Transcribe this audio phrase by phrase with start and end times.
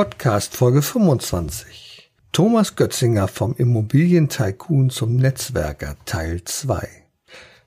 [0.00, 2.10] Podcast Folge 25.
[2.32, 6.88] Thomas Götzinger vom Immobilientycoon zum Netzwerker Teil 2.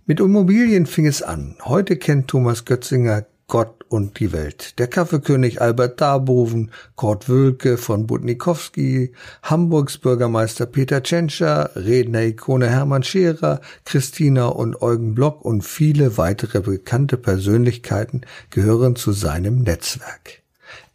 [0.08, 1.56] Mit Immobilien fing es an.
[1.64, 4.80] Heute kennt Thomas Götzinger Gott und die Welt.
[4.80, 9.13] Der Kaffeekönig Albert Darboven, Kurt Wölke von Budnikowski,
[9.44, 17.18] Hamburgs Bürgermeister Peter Tschentscher, Redner-Ikone Hermann Scherer, Christina und Eugen Block und viele weitere bekannte
[17.18, 20.42] Persönlichkeiten gehören zu seinem Netzwerk.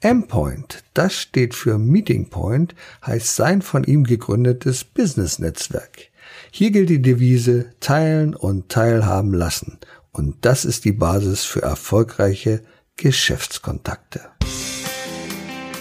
[0.01, 6.11] M-Point, das steht für Meeting Point, heißt sein von ihm gegründetes Business-Netzwerk.
[6.53, 9.79] Hier gilt die Devise Teilen und Teilhaben lassen.
[10.13, 12.63] Und das ist die Basis für erfolgreiche
[12.97, 14.21] Geschäftskontakte.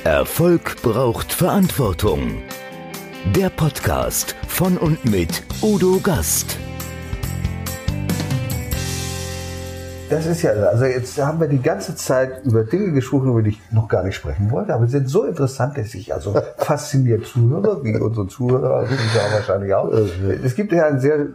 [0.03, 2.41] Erfolg braucht Verantwortung.
[3.36, 6.58] Der Podcast von und mit Udo Gast.
[10.09, 13.49] Das ist ja, also jetzt haben wir die ganze Zeit über Dinge gesprochen, über die
[13.52, 17.25] ich noch gar nicht sprechen wollte, aber sie sind so interessant, dass ich also fasziniert
[17.25, 19.89] zuhöre, wie unsere Zuhörer, also ja wahrscheinlich auch.
[19.89, 21.27] Es gibt ja einen sehr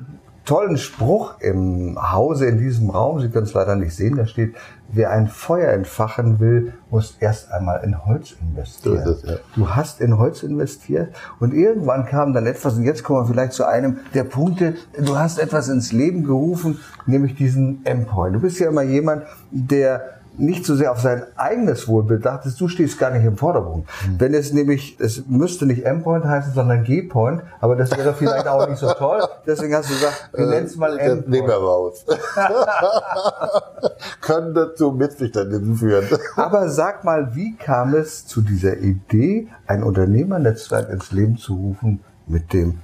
[0.45, 3.21] tollen Spruch im Hause in diesem Raum.
[3.21, 4.17] Sie können es leider nicht sehen.
[4.17, 4.55] Da steht,
[4.93, 9.09] wer ein Feuer entfachen will, muss erst einmal in Holz investieren.
[9.09, 9.37] Es, ja.
[9.57, 13.55] Du hast in Holz investiert und irgendwann kam dann etwas, und jetzt kommen wir vielleicht
[13.55, 18.35] zu einem der Punkte, du hast etwas ins Leben gerufen, nämlich diesen Endpoint.
[18.35, 22.61] Du bist ja immer jemand, der nicht so sehr auf sein eigenes Wohl bedacht ist,
[22.61, 23.87] du stehst gar nicht im Vordergrund.
[24.07, 24.21] Mhm.
[24.21, 28.69] Wenn es nämlich, es müsste nicht M-Point heißen, sondern G-Point, aber das wäre vielleicht auch
[28.69, 29.23] nicht so toll.
[29.47, 31.29] Deswegen hast du gesagt, wir nennen es mal M-Point.
[31.29, 32.05] Nehmen wir raus.
[34.21, 36.07] Könnte zu Missverständnissen führen.
[36.37, 42.01] aber sag mal, wie kam es zu dieser Idee, ein Unternehmernetzwerk ins Leben zu rufen
[42.27, 42.79] mit dem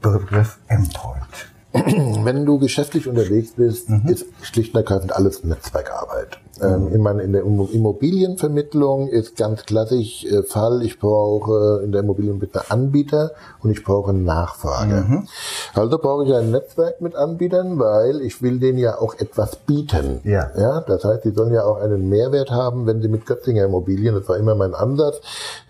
[0.00, 1.50] Begriff M-Point?
[2.24, 4.08] Wenn du geschäftlich unterwegs bist, mhm.
[4.08, 6.40] ist schlicht und ergreifend alles Netzwerkarbeit.
[6.62, 12.02] Ähm, ich meine, in der Immobilienvermittlung ist ganz klassisch äh, Fall, ich brauche in der
[12.02, 15.04] Immobilienvermittlung Anbieter und ich brauche Nachfrage.
[15.06, 15.28] Mhm.
[15.74, 20.20] Also brauche ich ein Netzwerk mit Anbietern, weil ich will denen ja auch etwas bieten.
[20.24, 20.50] Ja.
[20.56, 20.80] ja.
[20.80, 24.28] Das heißt, sie sollen ja auch einen Mehrwert haben, wenn sie mit Götzinger Immobilien, das
[24.28, 25.20] war immer mein Ansatz,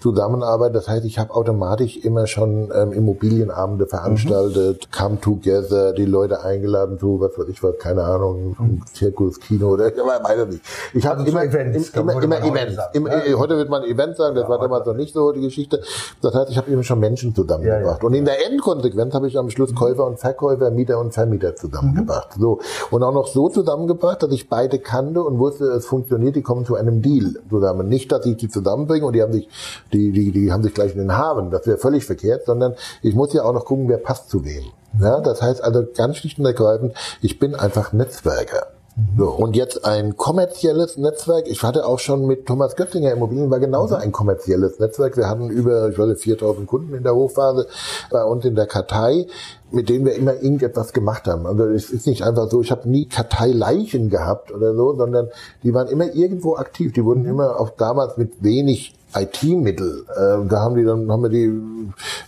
[0.00, 0.74] zusammenarbeiten.
[0.74, 4.96] Das heißt, ich habe automatisch immer schon ähm, Immobilienabende veranstaltet, mhm.
[4.96, 8.82] come together, die Leute eingeladen zu, was weiß ich was, keine Ahnung, mhm.
[8.92, 10.62] Zirkus, Kino oder ich weiß nicht.
[10.94, 12.78] Ich habe also immer, Events, immer, immer, immer Events.
[12.92, 13.38] Immer, ja.
[13.38, 15.80] Heute wird man Event sagen, das ja, war damals noch nicht so die Geschichte.
[16.22, 18.02] Das heißt, ich habe immer schon Menschen zusammengebracht.
[18.02, 21.56] Ja, und in der Endkonsequenz habe ich am Schluss Käufer und Verkäufer, Mieter und Vermieter
[21.56, 22.36] zusammengebracht.
[22.36, 22.41] Mhm.
[22.41, 22.60] So.
[22.91, 26.64] Und auch noch so zusammengebracht, dass ich beide kannte und wusste, es funktioniert, die kommen
[26.64, 27.88] zu einem Deal zusammen.
[27.88, 29.48] Nicht, dass ich die zusammenbringe und die haben sich,
[29.92, 31.50] die, die, die haben sich gleich in den Haaren.
[31.50, 34.64] Das wäre völlig verkehrt, sondern ich muss ja auch noch gucken, wer passt zu wem.
[34.98, 38.66] Ja, das heißt also ganz schlicht und ergreifend, ich bin einfach Netzwerker.
[39.16, 41.46] So, und jetzt ein kommerzielles Netzwerk.
[41.46, 45.16] Ich hatte auch schon mit Thomas Göttinger Immobilien, war genauso ein kommerzielles Netzwerk.
[45.16, 47.66] Wir hatten über, ich weiß 4000 Kunden in der Hochphase
[48.10, 49.26] bei uns in der Kartei,
[49.70, 51.46] mit denen wir immer irgendetwas gemacht haben.
[51.46, 55.28] Also es ist nicht einfach so, ich habe nie Karteileichen gehabt oder so, sondern
[55.62, 56.92] die waren immer irgendwo aktiv.
[56.92, 60.04] Die wurden immer auch damals mit wenig IT-Mittel.
[60.09, 61.53] Äh, da haben die dann, haben wir die,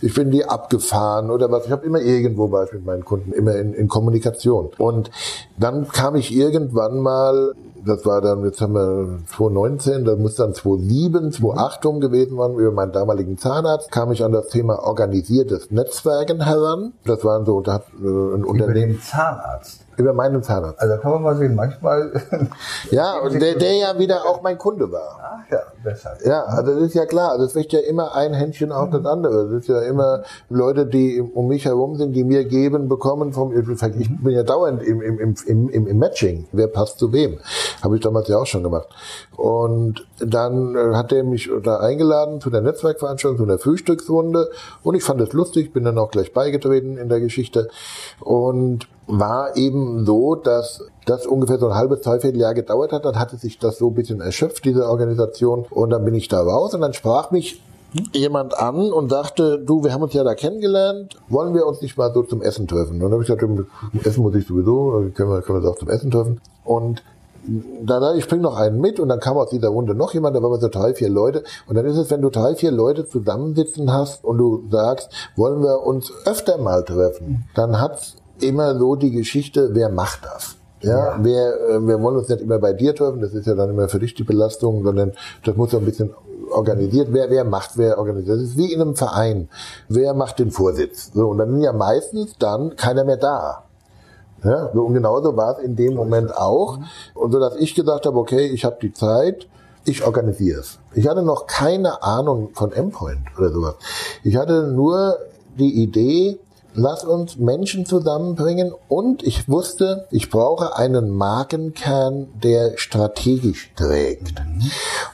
[0.01, 1.65] ich bin die abgefahren oder was.
[1.65, 4.69] Ich habe immer irgendwo war ich mit meinen Kunden, immer in, in Kommunikation.
[4.77, 5.11] Und
[5.57, 7.53] dann kam ich irgendwann mal
[7.85, 12.53] das war dann, jetzt haben wir 2019, das muss dann 2007, 2008 um gewesen sein,
[12.53, 16.93] über meinen damaligen Zahnarzt, kam ich an das Thema organisiertes Netzwerken heran.
[17.05, 18.99] Das waren so, hat äh, ein Unternehmen.
[19.01, 19.81] Zahnarzt?
[19.97, 20.79] Über meinen Zahnarzt.
[20.79, 22.11] Also kann man mal sehen, manchmal.
[22.91, 25.19] ja, und der, der ja wieder auch mein Kunde war.
[25.21, 26.25] Ach ja, deshalb.
[26.25, 27.31] Ja, also das ist ja klar.
[27.31, 29.49] Also es wächst ja immer ein Händchen auf das andere.
[29.49, 33.51] Das ist ja immer Leute, die um mich herum sind, die mir geben, bekommen vom,
[33.51, 36.47] ich bin ja dauernd im, im, im, im, im Matching.
[36.51, 37.39] Wer passt zu wem?
[37.81, 38.87] Habe ich damals ja auch schon gemacht.
[39.35, 44.49] Und dann äh, hat er mich da eingeladen zu der Netzwerkveranstaltung, zu der Frühstücksrunde.
[44.83, 47.69] Und ich fand es lustig, bin dann auch gleich beigetreten in der Geschichte.
[48.19, 53.05] Und war eben so, dass das ungefähr so ein halbes, dreiviertel Jahr gedauert hat.
[53.05, 55.65] Dann hatte sich das so ein bisschen erschöpft, diese Organisation.
[55.69, 57.61] Und dann bin ich da raus und dann sprach mich
[58.11, 61.97] jemand an und sagte, du, wir haben uns ja da kennengelernt, wollen wir uns nicht
[61.97, 62.93] mal so zum Essen treffen?
[62.95, 63.43] Und dann habe ich gesagt,
[64.03, 66.41] Essen muss ich sowieso, können wir, können wir auch zum Essen treffen.
[66.63, 67.03] Und
[67.81, 70.41] da, ich bringe noch einen mit und dann kam aus dieser Runde noch jemand, da
[70.41, 71.43] waren wir so drei, vier Leute.
[71.67, 75.61] Und dann ist es, wenn du drei, vier Leute zusammensitzen hast und du sagst, wollen
[75.61, 80.55] wir uns öfter mal treffen, dann hat's immer so die Geschichte, wer macht das?
[80.83, 81.23] Ja, ja.
[81.23, 83.89] Wir, äh, wir wollen uns nicht immer bei dir treffen, das ist ja dann immer
[83.89, 85.13] für dich die Belastung, sondern
[85.43, 86.13] das muss so ein bisschen
[86.51, 87.09] organisiert.
[87.11, 88.37] Wer, wer macht, wer organisiert.
[88.37, 89.49] Das ist wie in einem Verein.
[89.89, 91.11] Wer macht den Vorsitz?
[91.13, 93.63] So, und dann sind ja meistens dann keiner mehr da.
[94.43, 96.79] Ja, so, und genauso war es in dem Moment auch.
[97.13, 99.47] Und so, dass ich gesagt habe, okay, ich habe die Zeit,
[99.85, 100.79] ich organisiere es.
[100.93, 103.75] Ich hatte noch keine Ahnung von Endpoint oder sowas.
[104.23, 105.17] Ich hatte nur
[105.57, 106.39] die Idee,
[106.73, 114.41] lass uns Menschen zusammenbringen und ich wusste, ich brauche einen Markenkern, der strategisch trägt.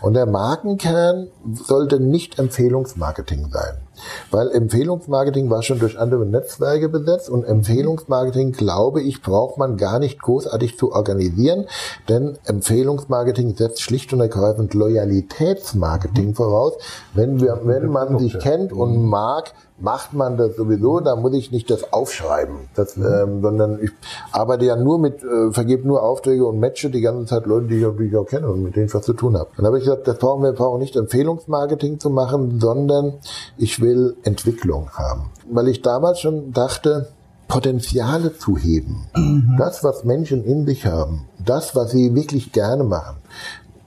[0.01, 3.77] Und der Markenkern sollte nicht Empfehlungsmarketing sein.
[4.31, 9.99] Weil Empfehlungsmarketing war schon durch andere Netzwerke besetzt und Empfehlungsmarketing, glaube ich, braucht man gar
[9.99, 11.65] nicht großartig zu organisieren,
[12.07, 16.73] denn Empfehlungsmarketing setzt schlicht und ergreifend Loyalitätsmarketing voraus.
[17.13, 21.51] Wenn, wir, wenn man sich kennt und mag, macht man das sowieso, da muss ich
[21.51, 23.91] nicht das aufschreiben, das, ähm, sondern ich
[24.31, 27.79] arbeite ja nur mit, äh, vergebe nur Aufträge und matche die ganze Zeit Leute, die
[27.79, 29.49] ich, auch, die ich auch kenne und mit denen ich was zu tun habe.
[29.57, 33.13] Dann habe ich gesagt, das brauchen wir, brauchen nicht Empfehlungsmarketing zu machen, sondern
[33.57, 35.31] ich will Entwicklung haben.
[35.49, 37.07] Weil ich damals schon dachte,
[37.49, 39.07] Potenziale zu heben.
[39.57, 43.17] Das, was Menschen in sich haben, das, was sie wirklich gerne machen,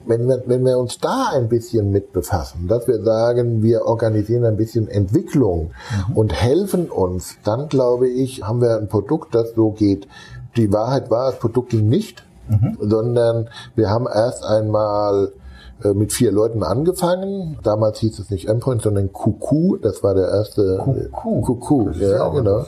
[0.06, 4.44] wenn wir, wenn wir uns da ein bisschen mit befassen, dass wir sagen, wir organisieren
[4.44, 5.70] ein bisschen Entwicklung
[6.08, 6.16] mhm.
[6.16, 10.08] und helfen uns, dann glaube ich, haben wir ein Produkt, das so geht.
[10.56, 12.76] Die Wahrheit war, das Produkt ging nicht, mhm.
[12.81, 15.32] sondern wir haben erst einmal
[15.94, 17.58] mit vier Leuten angefangen.
[17.62, 19.76] Damals hieß es nicht Endpoint, sondern Kuku.
[19.76, 20.79] Das war der erste.
[20.79, 21.40] Kuku.
[21.40, 21.90] Kuku.
[21.90, 22.64] Ja, ja genau.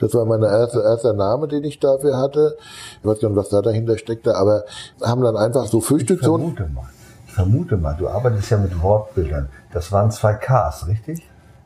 [0.00, 2.56] Das war mein erster, erster Name, den ich dafür hatte.
[3.00, 4.64] Ich weiß gar nicht, was da dahinter steckte, aber
[5.02, 6.48] haben dann einfach so Frühstückszonen.
[6.48, 6.88] Ich vermute mal.
[7.26, 7.96] Ich vermute mal.
[7.98, 9.48] Du arbeitest ja mit Wortbildern.
[9.72, 11.22] Das waren zwei Ks, richtig?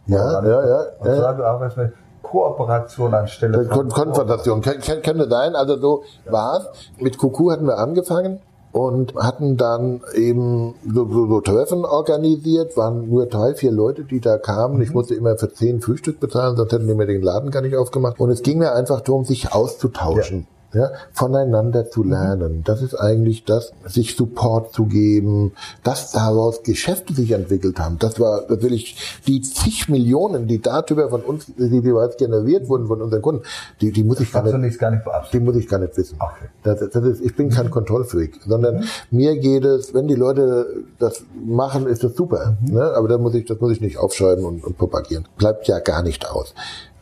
[0.06, 0.84] Ja, ja, ja.
[0.98, 1.32] Und ja.
[1.32, 1.92] du arbeitest mit
[2.22, 4.60] Kooperation anstelle von Konfrontation.
[4.60, 5.54] Könnte sein.
[5.54, 6.32] Also so ja.
[6.32, 6.66] war's.
[6.98, 8.40] Mit Kuku hatten wir angefangen
[8.72, 14.20] und hatten dann eben so, so, so Treffen organisiert, waren nur drei, vier Leute, die
[14.20, 14.76] da kamen.
[14.76, 14.82] Mhm.
[14.82, 17.76] Ich musste immer für zehn Frühstück bezahlen, sonst hätten die mir den Laden gar nicht
[17.76, 18.20] aufgemacht.
[18.20, 20.40] Und es ging mir einfach darum, sich auszutauschen.
[20.40, 22.62] Ja ja, voneinander zu lernen.
[22.64, 25.52] Das ist eigentlich das, sich Support zu geben,
[25.82, 27.98] dass daraus Geschäfte sich entwickelt haben.
[27.98, 33.02] Das war natürlich die zig Millionen, die darüber von uns, die bereits generiert wurden von
[33.02, 33.42] unseren Kunden,
[33.80, 35.02] die, die muss ich gar nicht, gar nicht
[35.32, 36.16] die muss ich gar nicht wissen.
[36.20, 36.46] Okay.
[36.62, 37.70] Das, das ist, ich bin kein mhm.
[37.70, 38.84] Kontrollfreak, sondern mhm.
[39.10, 42.56] mir geht es, wenn die Leute das machen, ist das super.
[42.60, 42.74] Mhm.
[42.74, 42.92] Ne?
[42.94, 45.26] Aber das muss ich, das muss ich nicht aufschreiben und, und propagieren.
[45.36, 46.54] Bleibt ja gar nicht aus.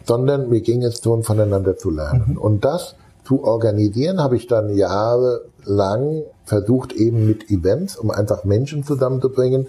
[0.04, 2.24] Sondern mir ging es darum, voneinander zu lernen.
[2.30, 2.38] Mhm.
[2.38, 2.94] Und das
[3.28, 9.66] zu organisieren, habe ich dann jahrelang versucht, eben mit Events, um einfach Menschen zusammenzubringen,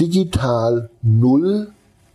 [0.00, 1.68] digital null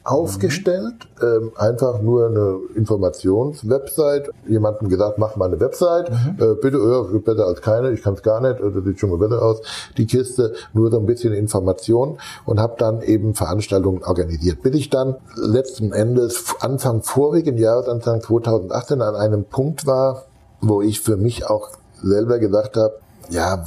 [0.04, 1.28] aufgestellt, mhm.
[1.28, 4.32] ähm, einfach nur eine Informationswebsite.
[4.48, 6.38] Jemandem gesagt, mach mal eine Website, mhm.
[6.40, 9.20] äh, bitte, ja, besser als keine, ich kann es gar nicht, das sieht schon mal
[9.20, 9.62] besser aus,
[9.98, 14.64] die Kiste, nur so ein bisschen Information und habe dann eben Veranstaltungen organisiert.
[14.64, 20.26] Bis ich dann letzten Endes Anfang vorigen Jahres, Anfang 2018 an einem Punkt war,
[20.62, 21.70] wo ich für mich auch
[22.02, 23.64] selber gedacht habe, ja,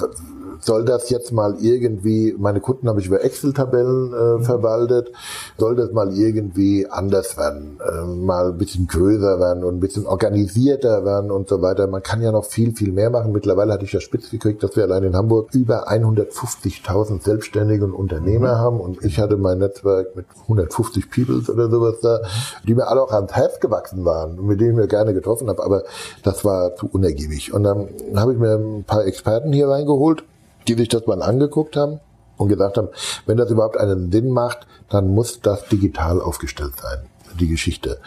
[0.60, 4.44] soll das jetzt mal irgendwie, meine Kunden habe ich über Excel-Tabellen äh, mhm.
[4.44, 5.12] verwaltet,
[5.58, 10.06] soll das mal irgendwie anders werden, äh, mal ein bisschen größer werden und ein bisschen
[10.06, 11.87] organisierter werden und so weiter.
[11.87, 13.32] Man kann ja noch viel, viel mehr machen.
[13.32, 17.93] Mittlerweile hatte ich ja spitz gekriegt, dass wir allein in Hamburg über 150.000 Selbstständige und
[17.93, 18.58] Unternehmer mhm.
[18.58, 22.20] haben und ich hatte mein Netzwerk mit 150 Peoples oder sowas da,
[22.66, 25.49] die mir alle auch ans Herz gewachsen waren und mit denen ich mir gerne getroffen
[25.49, 25.82] habe, aber
[26.22, 27.52] das war zu unergiebig.
[27.52, 30.25] Und dann habe ich mir ein paar Experten hier reingeholt,
[30.69, 32.00] die sich das mal angeguckt haben
[32.37, 32.88] und gesagt haben,
[33.26, 37.06] wenn das überhaupt einen Sinn macht, dann muss das digital aufgestellt sein,
[37.38, 37.99] die Geschichte.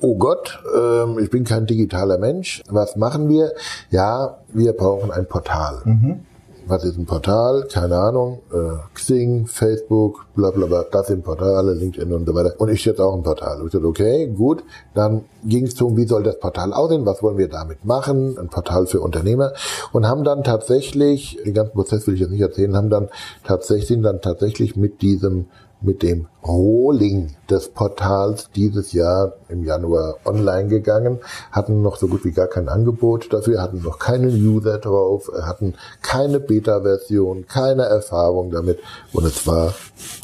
[0.00, 2.62] Oh Gott, ähm, ich bin kein digitaler Mensch.
[2.68, 3.52] Was machen wir?
[3.90, 5.82] Ja, wir brauchen ein Portal.
[5.84, 6.24] Mhm
[6.66, 7.66] was ist ein Portal?
[7.72, 8.40] Keine Ahnung.
[8.52, 12.54] Äh, Xing, Facebook, bla bla bla, das sind Portale, LinkedIn und so weiter.
[12.58, 13.62] Und ich jetzt auch ein Portal.
[13.64, 14.64] Ich dachte, okay, gut.
[14.94, 17.06] Dann ging es darum, wie soll das Portal aussehen?
[17.06, 18.36] Was wollen wir damit machen?
[18.38, 19.52] Ein Portal für Unternehmer.
[19.92, 23.08] Und haben dann tatsächlich, den ganzen Prozess will ich jetzt nicht erzählen, haben dann
[23.44, 25.46] tatsächlich, sind dann tatsächlich mit diesem
[25.80, 31.20] mit dem Rolling des Portals dieses Jahr im Januar online gegangen,
[31.52, 35.74] hatten noch so gut wie gar kein Angebot dafür, hatten noch keinen User drauf, hatten
[36.02, 38.80] keine Beta-Version, keine Erfahrung damit
[39.12, 39.74] und es war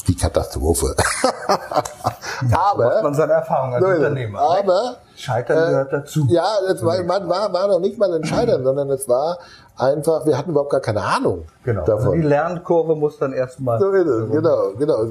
[0.07, 0.95] die Katastrophe.
[2.51, 4.39] aber man seine Erfahrung als Unternehmer.
[4.39, 4.59] Ne?
[4.59, 6.27] Aber Scheitern äh, gehört dazu.
[6.29, 9.37] Ja, es war, man war, war noch nicht mal ein Scheitern, sondern es war
[9.77, 11.81] einfach, wir hatten überhaupt gar keine Ahnung genau.
[11.81, 12.07] Also davon.
[12.07, 13.79] Also die Lernkurve muss dann erstmal.
[13.79, 15.05] So genau, genau.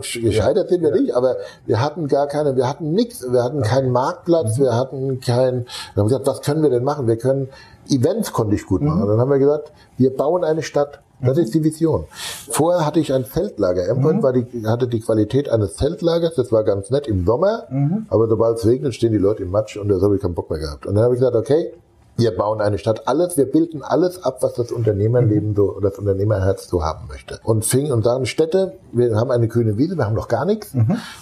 [0.00, 1.36] Gescheitert sind wir nicht, aber
[1.66, 4.62] wir hatten gar keine, wir hatten nichts, wir hatten keinen Marktplatz, mhm.
[4.62, 7.06] wir hatten kein, wir haben gesagt, was können wir denn machen?
[7.06, 7.48] Wir können,
[7.88, 9.02] Events konnte ich gut machen.
[9.02, 9.08] Mhm.
[9.08, 11.00] Dann haben wir gesagt, wir bauen eine Stadt.
[11.20, 11.44] Das mhm.
[11.44, 12.04] ist die Vision.
[12.50, 13.88] Vorher hatte ich ein Zeltlager.
[13.88, 14.22] Endpoint mhm.
[14.22, 16.34] war die, hatte die Qualität eines Zeltlagers.
[16.34, 17.64] Das war ganz nett im Sommer.
[17.70, 18.06] Mhm.
[18.10, 20.50] Aber sobald es regnet, stehen die Leute im Matsch und da habe ich keinen Bock
[20.50, 20.84] mehr gehabt.
[20.84, 21.72] Und dann habe ich gesagt, okay,
[22.18, 23.06] Wir bauen eine Stadt.
[23.08, 27.38] Alles, wir bilden alles ab, was das Unternehmerleben so, oder das Unternehmerherz so haben möchte.
[27.44, 30.74] Und fing und sagen Städte, wir haben eine grüne Wiese, wir haben noch gar nichts.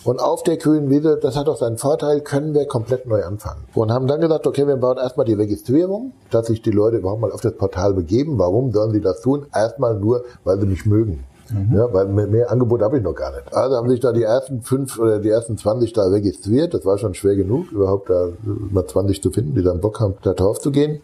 [0.05, 3.65] Und auf der grünen Wiese, das hat auch seinen Vorteil, können wir komplett neu anfangen.
[3.75, 7.21] Und haben dann gesagt, okay, wir bauen erstmal die Registrierung, dass sich die Leute überhaupt
[7.21, 8.39] mal auf das Portal begeben.
[8.39, 9.47] Warum sollen sie das tun?
[9.53, 11.25] Erstmal nur, weil sie mich mögen.
[11.73, 13.53] Ja, weil mehr, mehr Angebot habe ich noch gar nicht.
[13.55, 16.73] Also haben sich da die ersten fünf oder die ersten 20 da registriert.
[16.73, 20.15] Das war schon schwer genug, überhaupt da mal 20 zu finden, die dann Bock haben,
[20.23, 21.03] da drauf zu gehen.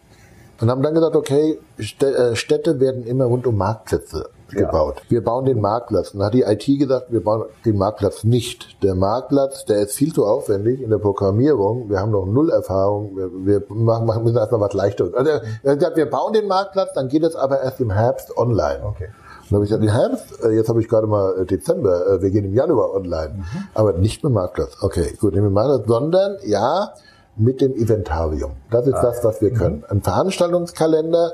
[0.59, 4.65] Und haben dann gesagt, okay, Stä- äh, Städte werden immer rund um Marktplätze Ja.
[4.67, 5.01] gebaut.
[5.09, 6.11] Wir bauen den Marktplatz.
[6.11, 8.77] Und dann hat die IT gesagt, wir bauen den Marktplatz nicht.
[8.83, 11.89] Der Marktplatz, der ist viel zu aufwendig in der Programmierung.
[11.89, 13.15] Wir haben noch null Erfahrung.
[13.17, 15.13] Wir, wir machen, machen müssen erstmal was Leichteres.
[15.15, 15.31] Also,
[15.63, 18.81] er hat gesagt, wir bauen den Marktplatz, dann geht es aber erst im Herbst online.
[18.83, 19.07] Okay.
[19.51, 22.31] Dann habe ich gesagt, Herbst, äh, jetzt habe ich gerade mal äh, Dezember, äh, wir
[22.31, 23.43] gehen im Januar online.
[23.73, 24.77] Aber nicht mit Marktplatz.
[24.81, 26.93] Okay, gut, nicht mit Marktplatz, sondern ja,
[27.35, 28.51] mit dem Inventarium.
[28.71, 29.83] Das ist das, was wir können.
[29.89, 31.33] Ein Veranstaltungskalender,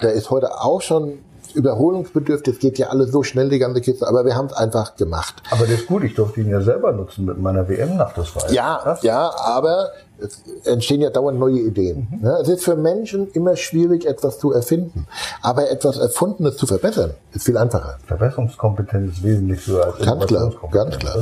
[0.00, 1.18] der ist heute auch schon
[1.54, 2.54] überholungsbedürftig.
[2.54, 4.06] Es geht ja alles so schnell, die ganze Kiste.
[4.06, 5.42] Aber wir haben es einfach gemacht.
[5.50, 8.50] Aber das ist gut, ich durfte ihn ja selber nutzen mit meiner WM-Nacht, das war
[8.50, 9.02] Ja, krass.
[9.02, 9.88] ja, aber
[10.20, 12.08] es entstehen ja dauernd neue Ideen.
[12.10, 12.22] Mhm.
[12.22, 12.38] Ne?
[12.42, 15.06] Es ist für Menschen immer schwierig, etwas zu erfinden.
[15.42, 17.98] Aber etwas Erfundenes zu verbessern, ist viel einfacher.
[18.06, 21.16] Verbesserungskompetenz ist wesentlich höher als Ganz klar, ganz klar.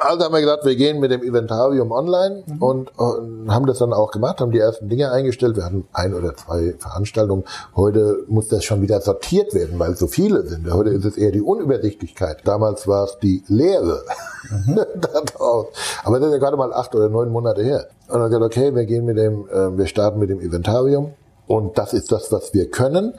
[0.00, 3.92] Also haben wir gesagt, wir gehen mit dem Inventarium online und, und haben das dann
[3.92, 5.56] auch gemacht, haben die ersten Dinge eingestellt.
[5.56, 7.44] Wir hatten ein oder zwei Veranstaltungen.
[7.76, 10.70] Heute muss das schon wieder sortiert werden, weil so viele sind.
[10.72, 12.38] Heute ist es eher die Unübersichtlichkeit.
[12.44, 14.02] Damals war es die Leere.
[14.96, 15.66] da draus.
[16.04, 17.88] Aber das ist ja gerade mal acht oder neun Monate her.
[18.08, 21.14] Und dann gesagt, okay, wir gehen mit dem, äh, wir starten mit dem Inventarium.
[21.46, 23.14] Und das ist das, was wir können.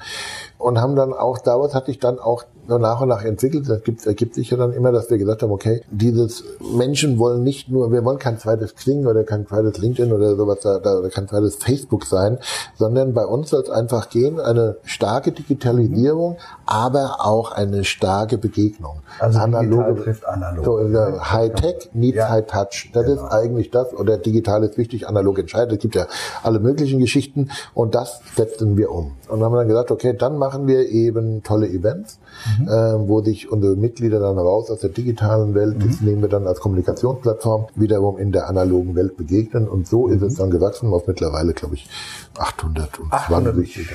[0.57, 3.69] Und haben dann auch, daraus hat sich dann auch so nach und nach entwickelt.
[3.69, 6.43] Das gibt, ergibt sich ja dann immer, dass wir gesagt haben, okay, dieses
[6.75, 10.59] Menschen wollen nicht nur, wir wollen kein zweites Kling oder kein zweites LinkedIn oder sowas
[10.61, 12.39] da, da oder kein zweites Facebook sein,
[12.77, 18.99] sondern bei uns soll es einfach gehen, eine starke Digitalisierung, aber auch eine starke Begegnung.
[19.19, 19.39] Also
[20.03, 20.65] trifft analog.
[20.65, 22.29] So, äh, High-Tech needs Ja.
[22.29, 22.91] High-Touch.
[22.93, 23.25] Das Genau.
[23.25, 25.73] ist eigentlich das, oder digital ist wichtig, analog entscheidet.
[25.73, 26.07] Es gibt ja
[26.43, 29.11] alle möglichen Geschichten und das setzen wir um.
[29.27, 32.19] Und dann haben wir dann gesagt, okay, dann machen wir eben tolle Events,
[32.54, 32.54] Mhm.
[32.63, 32.67] Äh,
[33.07, 35.87] wo sich unsere Mitglieder dann raus aus der digitalen Welt, Mhm.
[35.87, 39.67] das nehmen wir dann als Kommunikationsplattform, wiederum in der analogen Welt begegnen.
[39.67, 40.27] Und so ist Mhm.
[40.27, 41.89] es dann gewachsen auf mittlerweile, glaube ich,
[42.37, 43.11] 820.
[43.11, 43.89] 800 Mitglieder.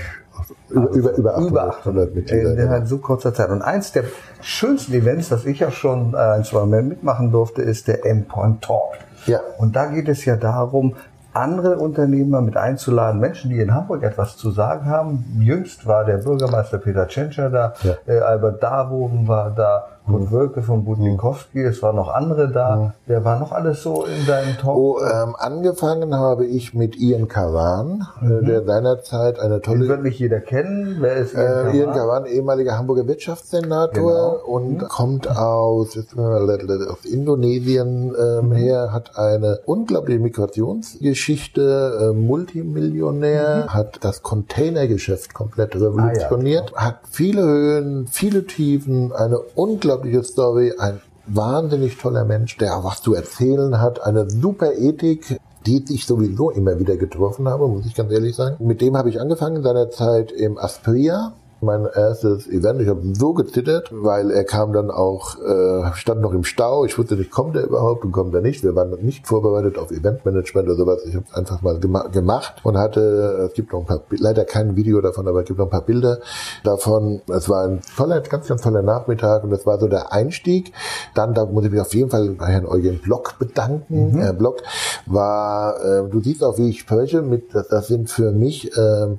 [0.70, 2.52] Über, über, über 800, Über 800 Mitglieder.
[2.54, 3.50] in in so kurzer Zeit.
[3.50, 4.04] Und eins der
[4.40, 8.62] schönsten Events, das ich ja schon äh, ein, zwei Mal mitmachen durfte, ist der M-Point
[8.62, 8.94] Talk.
[9.26, 9.40] Ja.
[9.58, 10.94] Und da geht es ja darum,
[11.32, 15.24] andere Unternehmer mit einzuladen, Menschen, die in Hamburg etwas zu sagen haben.
[15.40, 17.94] Jüngst war der Bürgermeister Peter Tschentscher da, Ja.
[18.06, 22.94] äh, Albert Darwoven war da, Kurt Wölke von Budnikowski, es waren noch andere da.
[23.06, 24.76] Wer war noch alles so in deinem Talk?
[24.76, 30.02] Oh, ähm, angefangen habe ich mit Ian Kavan, äh, der seinerzeit eine Den tolle wird
[30.02, 30.96] nicht jeder kennen.
[31.00, 31.94] Wer ist Äh, Ian Kavan?
[31.94, 34.42] Kavan, ehemaliger Hamburger Wirtschaftssenator Genau.
[34.46, 44.22] und kommt aus, aus Indonesien ähm, her, hat eine unglaubliche Migrationsgeschichte, äh, Multimillionär, hat das
[44.22, 52.56] Containergeschäft komplett revolutioniert, hat viele Höhen, viele Tiefen, eine unglaubliche Story, ein wahnsinnig toller Mensch,
[52.58, 57.48] der auch was zu erzählen hat, eine super Ethik, die ich sowieso immer wieder getroffen
[57.48, 58.56] habe, muss ich ganz ehrlich sagen.
[58.64, 61.32] Mit dem habe ich angefangen seinerzeit im Aspria.
[61.62, 66.32] Mein erstes Event, ich habe so gezittert, weil er kam dann auch, äh, stand noch
[66.32, 66.86] im Stau.
[66.86, 68.64] Ich wusste nicht, kommt er überhaupt und kommt er nicht.
[68.64, 71.00] Wir waren nicht vorbereitet auf Eventmanagement oder sowas.
[71.06, 74.46] Ich habe es einfach mal gema gemacht und hatte, es gibt noch ein paar, leider
[74.46, 76.20] kein Video davon, aber es gibt noch ein paar Bilder
[76.64, 77.20] davon.
[77.28, 80.72] Es war ein toller, ganz, ganz toller Nachmittag und das war so der Einstieg.
[81.14, 84.16] Dann, da muss ich mich auf jeden Fall bei Herrn Eugen Block bedanken.
[84.18, 84.62] Herr Block
[85.04, 89.18] war, äh, du siehst auch, wie ich spreche, mit, das, das sind für mich, ähm,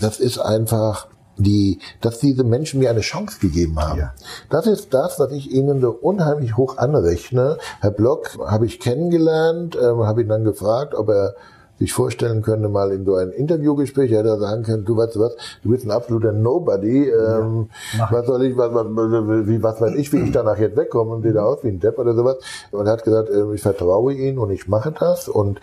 [0.00, 4.00] das ist einfach, die, dass diese Menschen mir eine Chance gegeben haben.
[4.00, 4.14] Ja.
[4.50, 7.58] Das ist das, was ich ihnen so unheimlich hoch anrechne.
[7.80, 11.34] Herr Block habe ich kennengelernt, ähm, habe ihn dann gefragt, ob er
[11.78, 15.20] sich vorstellen könnte, mal in so ein Interviewgespräch, er hätte sagen können, du weißt du
[15.20, 18.86] was, du bist ein absoluter Nobody, ähm, mach was soll ich, was, was,
[19.48, 21.80] wie, was weiß ich, wie ich danach jetzt wegkomme und sehe da aus wie ein
[21.80, 22.36] Depp oder sowas.
[22.70, 25.60] Und er hat gesagt, ähm, ich vertraue ihm und ich mache das und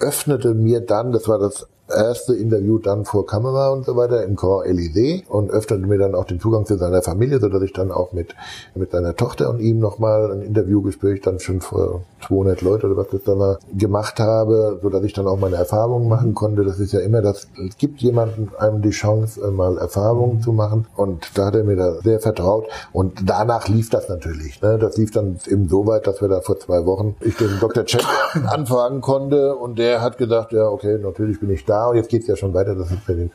[0.00, 4.36] öffnete mir dann, das war das erste Interview dann vor Kamera und so weiter im
[4.36, 7.72] Corps Elysée und öffnete mir dann auch den Zugang zu seiner Familie, so dass ich
[7.72, 8.34] dann auch mit,
[8.74, 13.08] mit seiner Tochter und ihm nochmal ein Interviewgespräch dann schon vor 200 Leute oder was
[13.08, 16.64] das dann war, gemacht habe, so dass ich dann auch meine Erfahrungen machen konnte.
[16.64, 20.86] Das ist ja immer das, es gibt jemandem einem die Chance, mal Erfahrungen zu machen
[20.96, 24.62] und da hat er mir da sehr vertraut und danach lief das natürlich.
[24.62, 24.78] Ne?
[24.78, 27.84] Das lief dann eben so weit, dass wir da vor zwei Wochen ich den Dr.
[27.84, 28.06] Cech
[28.46, 32.10] anfragen konnte und der hat gesagt, ja okay, natürlich bin ich da da und jetzt
[32.10, 32.74] geht's ja schon weiter.
[32.74, 33.30] Das ist für den,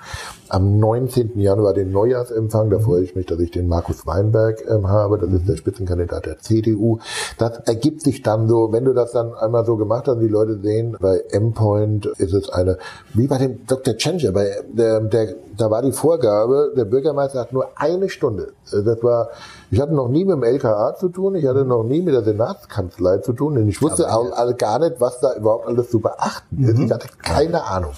[0.50, 1.40] am 19.
[1.40, 2.70] Januar den Neujahrsempfang.
[2.70, 5.18] Da freue ich mich, dass ich den Markus Weinberg ähm, habe.
[5.18, 7.00] Das ist der Spitzenkandidat der CDU.
[7.38, 10.60] Das ergibt sich dann so, wenn du das dann einmal so gemacht hast, die Leute
[10.62, 12.78] sehen, bei M-Point ist es eine,
[13.14, 13.96] wie bei dem Dr.
[13.96, 18.54] Changer, bei der, der, da war die Vorgabe, der Bürgermeister hat nur eine Stunde.
[18.72, 19.30] Das war,
[19.70, 22.24] ich hatte noch nie mit dem LKA zu tun, ich hatte noch nie mit der
[22.24, 26.00] Senatskanzlei zu tun, denn ich wusste auch alle gar nicht, was da überhaupt alles zu
[26.00, 26.80] beachten ist.
[26.80, 27.92] Ich hatte keine Ahnung.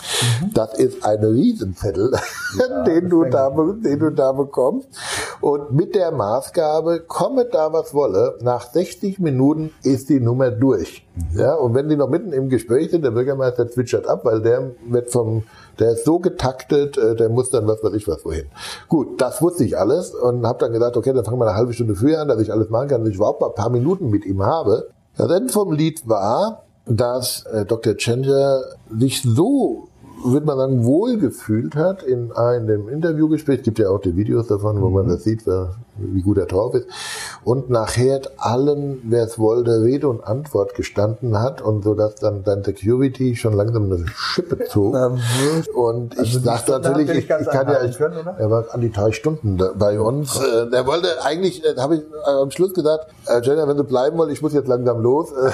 [0.54, 2.12] Das ist ein Riesenzettel,
[2.88, 4.88] den du da, den du da bekommst.
[5.42, 11.06] Und mit der Maßgabe, komme da was wolle, nach 60 Minuten ist die Nummer durch.
[11.34, 14.72] Ja, und wenn die noch mitten im Gespräch sind, der Bürgermeister zwitschert ab, weil der
[14.88, 15.44] wird vom,
[15.80, 18.46] der ist so getaktet, äh, der muss dann was weiß ich was wohin.
[18.88, 21.74] Gut, das wusste ich alles und habe dann gesagt, okay, dann fangen wir eine halbe
[21.74, 24.10] Stunde früher an, dass ich alles machen kann, dass ich überhaupt mal ein paar Minuten
[24.10, 24.90] mit ihm habe.
[25.18, 27.96] Das Ende vom Lied war, dass äh, Dr.
[27.96, 28.62] Changer
[28.98, 29.90] sich so
[30.24, 33.60] würde man sagen, wohlgefühlt hat in einem Interviewgespräch.
[33.60, 36.46] Es gibt ja auch die Videos davon, wo man das sieht, wer, wie gut er
[36.46, 36.88] drauf ist.
[37.44, 42.44] Und nachher allen, wer es wollte, Rede und Antwort gestanden hat und so dass dann
[42.44, 44.96] dein Security schon langsam eine Schippe zog.
[45.76, 48.92] Und ich Also Stunde natürlich, ich, ich kann ja, ich, können, er war an die
[48.92, 50.40] drei Stunden da, bei uns.
[50.40, 53.84] Äh, Der wollte eigentlich, äh, habe ich äh, am Schluss gesagt, äh, Jenna, wenn du
[53.84, 55.32] bleiben wollt, ich muss jetzt langsam los.
[55.32, 55.52] Äh,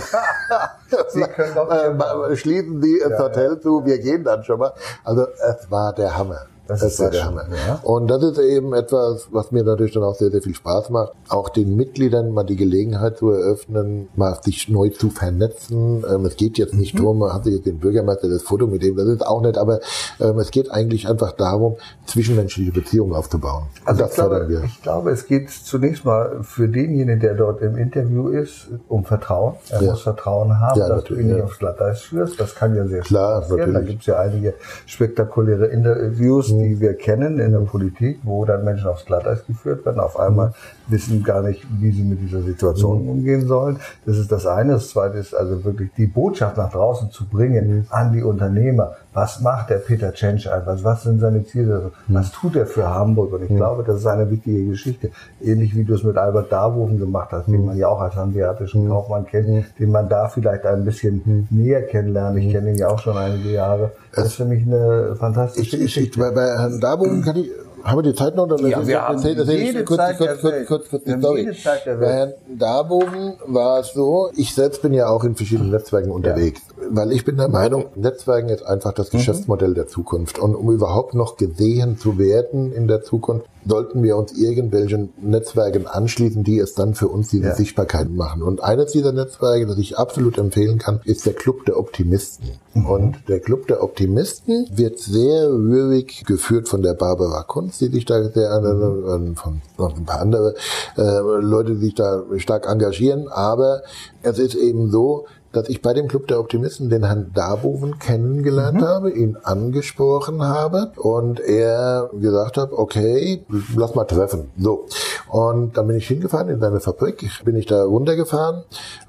[1.09, 4.73] Sie können doch nicht äh, schließen Sie ins Hotel zu, wir gehen dann schon mal.
[5.03, 6.41] Also es war der Hammer.
[6.67, 7.43] Das es ist war der Hammer.
[7.67, 7.79] ja.
[7.83, 11.13] Und das ist eben etwas, was mir natürlich dann auch sehr, sehr viel Spaß macht,
[11.29, 16.03] auch den Mitgliedern mal die Gelegenheit zu eröffnen, mal sich neu zu vernetzen.
[16.09, 16.79] Ähm, es geht jetzt Mhm.
[16.79, 19.41] nicht drum, man hat sich jetzt den Bürgermeister das Foto mit dem, das ist auch
[19.41, 19.79] nicht, aber
[20.19, 23.63] ähm, es geht eigentlich einfach darum, zwischenmenschliche Beziehungen aufzubauen.
[23.85, 24.63] Also das ich glaube, wir.
[24.63, 29.55] ich glaube, es geht zunächst mal für denjenigen, der dort im Interview ist, um Vertrauen.
[29.69, 29.91] Er Ja.
[29.91, 32.39] muss Vertrauen haben, Ja, dass du ihn natürlich, nicht aufs Glatteis führst.
[32.39, 33.59] Das kann ja sehr Klar, passieren.
[33.59, 33.89] Da natürlich.
[33.89, 34.53] gibt es ja einige
[34.85, 39.99] spektakuläre Interviews, Die wir kennen in der Politik, wo dann Menschen aufs Glatteis geführt werden.
[39.99, 40.53] Auf einmal.
[40.87, 43.77] Wissen gar nicht, wie sie mit dieser Situation umgehen sollen.
[44.05, 44.73] Das ist das eine.
[44.73, 47.85] Das zweite ist also wirklich die Botschaft nach draußen zu bringen Mhm.
[47.89, 48.91] an die Unternehmer.
[49.13, 50.77] Was macht der Peter Tschensch einfach?
[50.83, 51.91] Was sind seine Ziele?
[52.07, 52.13] Mhm.
[52.15, 53.33] Was tut er für Hamburg?
[53.33, 55.09] Und ich glaube, das ist eine wichtige Geschichte.
[55.41, 57.51] Ähnlich wie du es mit Albert Darboven gemacht hast, Mhm.
[57.53, 61.47] den man ja auch als hanseatischen Kaufmann kennt, den man da vielleicht ein bisschen Mhm.
[61.49, 62.37] näher kennenlernt.
[62.37, 63.91] Ich kenne ihn ja auch schon einige Jahre.
[64.13, 66.19] Das ist für mich eine fantastische Ich, ich, ich, Geschichte.
[66.19, 67.49] bei, bei Herrn Darboven kann ich,
[67.85, 68.47] haben wir die Zeit noch?
[68.47, 70.67] Dann Ja, wir haben erzähl- erzähl ich jede kurz, Zeit kurz, der kurz, Welt.
[70.67, 71.39] kurz, kurz Wir haben Story.
[71.41, 72.35] jede Zeit der Welt.
[72.57, 77.23] Darboven war es so, ich selbst bin ja auch in verschiedenen Netzwerken unterwegs, weil ich
[77.25, 79.17] bin der Meinung, Netzwerken ist einfach das Mhm.
[79.17, 80.39] Geschäftsmodell der Zukunft.
[80.39, 85.87] Und um überhaupt noch gesehen zu werden in der Zukunft, sollten wir uns irgendwelchen Netzwerken
[85.87, 87.55] anschließen, die es dann für uns diese Ja.
[87.55, 88.43] Sichtbarkeit machen.
[88.43, 92.51] Und eines dieser Netzwerke, das ich absolut empfehlen kann, ist der Club der Optimisten.
[92.75, 92.85] Mhm.
[92.85, 98.05] Und der Club der Optimisten wird sehr rührig geführt von der Barbara Kunz, die sich
[98.05, 99.33] da sehr, Mhm.
[99.33, 100.55] äh, von noch ein paar andere
[100.97, 103.27] äh, Leute, die sich da stark engagieren.
[103.27, 103.81] Aber
[104.21, 108.81] es ist eben so, dass ich bei dem Club der Optimisten den Herrn Darboven kennengelernt
[108.81, 114.51] habe, ihn angesprochen habe und er gesagt hat, okay, lass mal treffen.
[114.57, 114.85] So.
[115.29, 118.63] Und dann bin ich hingefahren in seine Fabrik, bin ich da runtergefahren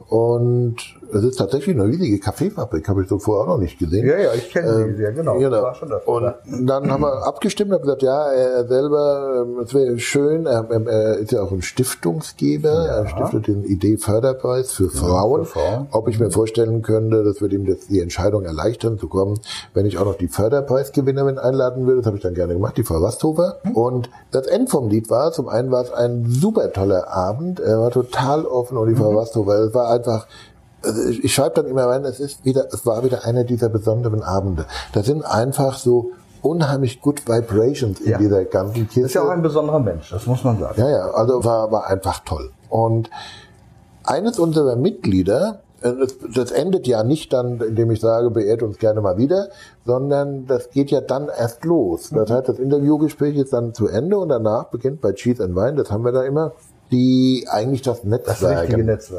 [0.08, 0.76] und
[1.12, 4.06] es ist tatsächlich eine riesige Kaffeefabrik, habe ich so vorher auch noch nicht gesehen.
[4.06, 5.38] Ja, ja, ich kenne sie, ja, genau.
[5.38, 5.62] Genau.
[5.62, 6.34] War schon das, und ja.
[6.62, 11.16] dann haben wir abgestimmt, habe gesagt, ja, er selber, ähm, es wäre schön, er, er-
[11.18, 15.44] ist ja auch ein Stiftungsgeber, er stiftet den Idee-Förderpreis für Frauen.
[15.46, 15.86] für Frauen.
[15.92, 19.38] Ob ich mir vorstellen könnte, das würde ihm das, die Entscheidung erleichtern zu kommen,
[19.74, 22.84] wenn ich auch noch die Förderpreisgewinnerin einladen würde, das habe ich dann gerne gemacht, die
[22.84, 23.58] Frau Wasthofer.
[23.62, 23.72] Hm.
[23.76, 27.78] Und das Ende vom Lied war, zum einen war es ein super toller Abend, er
[27.78, 28.98] war total offen und die Mhm.
[28.98, 30.26] Frau Wasthofer, es war einfach,
[30.82, 34.22] also ich, schreibe dann immer rein, es ist wieder, es war wieder einer dieser besonderen
[34.22, 34.66] Abende.
[34.92, 36.12] Da sind einfach so
[36.42, 38.18] unheimlich good Vibrations in Ja.
[38.18, 39.00] dieser ganzen Kiste.
[39.00, 40.80] Ist ja auch ein besonderer Mensch, das muss man sagen.
[40.80, 42.50] Ja, ja, also war, war einfach toll.
[42.68, 43.10] Und
[44.04, 48.78] eines unserer Mitglieder, äh, das, das endet ja nicht dann, indem ich sage, beehrt uns
[48.78, 49.48] gerne mal wieder,
[49.84, 52.10] sondern das geht ja dann erst los.
[52.10, 55.74] Das heißt, das Interviewgespräch ist dann zu Ende und danach beginnt bei Cheese and Wine,
[55.74, 56.52] das haben wir da immer,
[56.90, 58.68] die eigentlich das Netzwerk.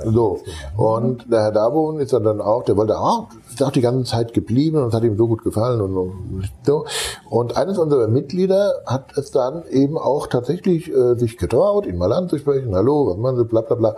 [0.06, 0.40] So.
[0.78, 4.10] Und der Herr Darboven ist dann, dann auch, der wollte auch, ist auch die ganze
[4.10, 6.86] Zeit geblieben und es hat ihm so gut gefallen und und so.
[7.30, 12.14] Und eines unserer Mitglieder hat es dann eben auch tatsächlich äh, sich getraut, ihn mal
[12.14, 13.96] anzusprechen, hallo, was machen Sie, bla bla bla.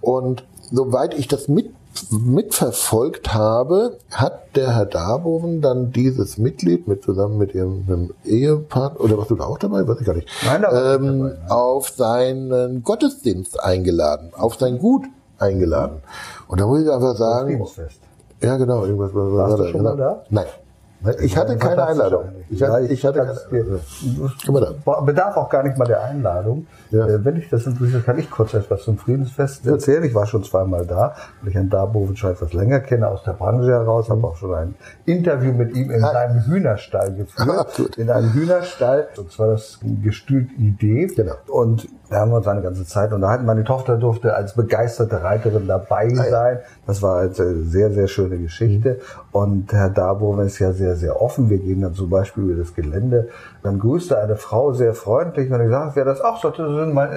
[0.00, 1.72] Und soweit ich das mit
[2.10, 9.18] mitverfolgt habe, hat der Herr Darboven dann dieses Mitglied mit zusammen mit ihrem, Ehepartner, oder
[9.18, 9.86] warst du da auch dabei?
[9.86, 10.28] Weiß ich gar nicht.
[10.44, 11.50] Nein, da war ich nicht ähm, dabei, nein.
[11.50, 15.04] auf seinen Gottesdienst eingeladen, auf sein Gut
[15.38, 16.02] eingeladen.
[16.48, 17.64] Und da muss ich einfach sagen,
[18.42, 19.90] ja genau, irgendwas war du da, schon genau.
[19.90, 20.22] mal da?
[20.30, 20.46] Nein.
[21.20, 22.24] Ich hatte keine Einladung.
[22.48, 23.36] Ich hatte, ich hatte
[24.84, 25.00] da.
[25.02, 26.66] Bedarf auch gar nicht mal der Einladung.
[26.90, 27.06] Ja.
[27.06, 30.02] Äh, Wenn dich das interessiert, kann ich kurz etwas zum Friedensfest erzählen.
[30.04, 33.32] Ich war schon zweimal da, weil ich Herrn Darboven schon etwas länger kenne aus der
[33.32, 37.90] Branche heraus, habe auch schon ein Interview mit ihm in seinem Hühnerstall geführt.
[37.96, 39.08] in einem Hühnerstall.
[39.18, 41.06] Und zwar das Gestüt Idee.
[41.14, 41.34] Genau.
[41.48, 43.44] Und da haben wir uns eine ganze Zeit unterhalten.
[43.44, 46.58] Meine Tochter durfte als begeisterte Reiterin dabei Ah, sein.
[46.86, 47.32] Das war eine
[47.64, 49.00] sehr, sehr schöne Geschichte.
[49.32, 51.50] Und Herr Darboven ist ja sehr, sehr offen.
[51.50, 53.30] Wir gehen dann zum Beispiel über das Gelände.
[53.64, 56.40] Dann grüßte eine Frau sehr freundlich und ich sagte, wer das auch?
[56.40, 56.62] Sagte,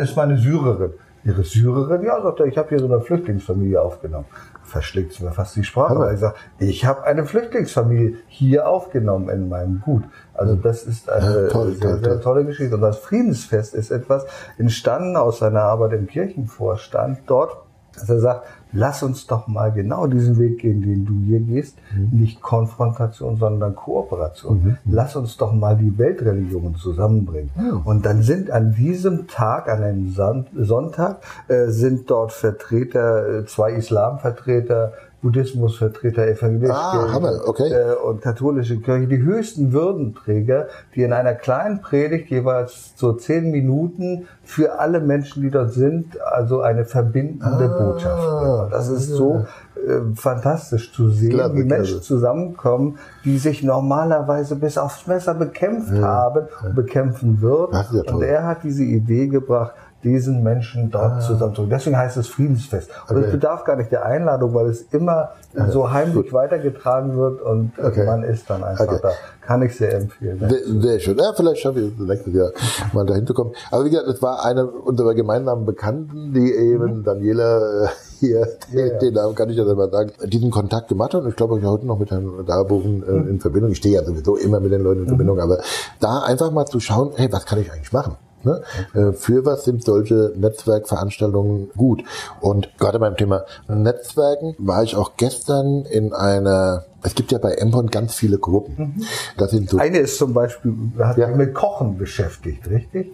[0.02, 0.94] ist meine Syrerin.
[1.24, 2.02] Ihre Syrerin?
[2.04, 4.26] Ja, sagte er, ich habe hier so eine Flüchtlingsfamilie aufgenommen.
[4.68, 5.96] Verschlägt es mir fast die Sprache.
[5.96, 10.04] Aber ich sage, ich habe eine Flüchtlingsfamilie hier aufgenommen in meinem Gut.
[10.34, 12.20] Also das ist eine Ja, toll, sehr, sehr toll.
[12.20, 12.76] tolle Geschichte.
[12.76, 14.26] Und das Friedensfest ist etwas
[14.58, 17.58] entstanden aus seiner Arbeit im Kirchenvorstand dort,
[17.94, 21.78] dass er sagt, lass uns doch mal genau diesen Weg gehen, den du hier gehst.
[22.12, 24.78] Nicht Konfrontation, sondern Kooperation.
[24.86, 27.50] Lass uns doch mal die Weltreligionen zusammenbringen.
[27.86, 33.46] Und dann sind an diesem Tag, an einem Son- Sonntag, äh, sind dort Vertreter, äh,
[33.46, 37.72] zwei Islamvertreter, Buddhismusvertreter, evangelische Ah, okay.
[37.72, 43.50] äh, und katholische Kirche, die höchsten Würdenträger, die in einer kleinen Predigt jeweils so zehn
[43.52, 49.46] Minuten für alle Menschen, die dort sind, also eine verbindende Ah, Botschaft Das ist so
[49.76, 55.94] äh, fantastisch zu sehen, Klasse, wie Menschen zusammenkommen, die sich normalerweise bis aufs Messer bekämpft
[55.94, 57.76] haben und bekämpfen würden.
[57.92, 61.72] Ja und er hat diese Idee gebracht, diesen Menschen dort zusammenzubringen.
[61.78, 62.90] Deswegen heißt es Friedensfest.
[63.10, 63.32] Und es Okay.
[63.32, 65.30] bedarf gar nicht der Einladung, weil es immer
[65.70, 68.06] so heimlich weitergetragen wird und äh, Okay.
[68.06, 69.00] man ist dann einfach Okay.
[69.02, 69.12] da.
[69.42, 70.40] Kann ich sehr empfehlen.
[70.40, 71.18] Sehr, sehr schön.
[71.18, 72.52] Ja, vielleicht schaffe ich es nächstes Jahr
[72.94, 73.54] mal dahin zu kommen.
[73.72, 77.88] Aber wie gesagt, es war eine unserer gemeinsamen Bekannten, die eben Daniela äh,
[78.20, 78.78] hier, Mhm.
[78.78, 78.98] Ja, ja.
[79.00, 81.24] den Namen kann ich ja selber sagen, diesen Kontakt gemacht hat.
[81.24, 83.30] Und ich glaube, ich heute noch mit Herrn Darboven äh, Mhm.
[83.30, 83.72] in Verbindung.
[83.72, 85.60] Ich stehe ja sowieso immer mit den Leuten in Verbindung, aber
[86.00, 88.16] da einfach mal zu schauen, hey, was kann ich eigentlich machen?
[88.48, 88.62] Ne?
[88.94, 92.04] Äh, Für was sind solche Netzwerkveranstaltungen gut?
[92.42, 97.54] Und gerade beim Thema Netzwerken war ich auch gestern in einer, es gibt ja bei
[97.54, 99.04] Empon ganz viele Gruppen.
[99.38, 101.28] Das sind so Eine ist zum Beispiel, hat Ja.
[101.28, 103.14] sich mit Kochen beschäftigt, richtig?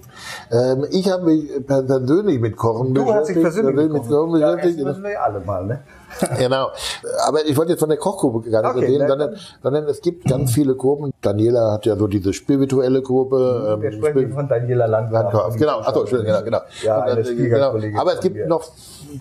[0.52, 4.39] Ähm, ich habe mich per- persönlich mit Kochen Du hast dich persönlich mit mit Kochen
[4.39, 4.86] Ja, beschäftigt.
[4.86, 5.82] müssen wir ja alle mal, ne?
[6.38, 6.67] genau.
[7.28, 10.26] Aber ich wollte jetzt von der Kochgruppe gar nicht Okay, reden, sondern, sondern es gibt
[10.26, 11.12] ganz viele Gruppen.
[11.22, 13.78] Daniela hat ja so diese spirituelle Gruppe.
[13.82, 15.56] Wir ähm, sprechen Spir- von Daniela Landgraf.
[15.58, 16.60] Genau, achso, schön, genau, genau.
[16.84, 18.48] Ja, dann, äh, Schwiegerkollegin Aber es gibt mir.
[18.48, 18.63] noch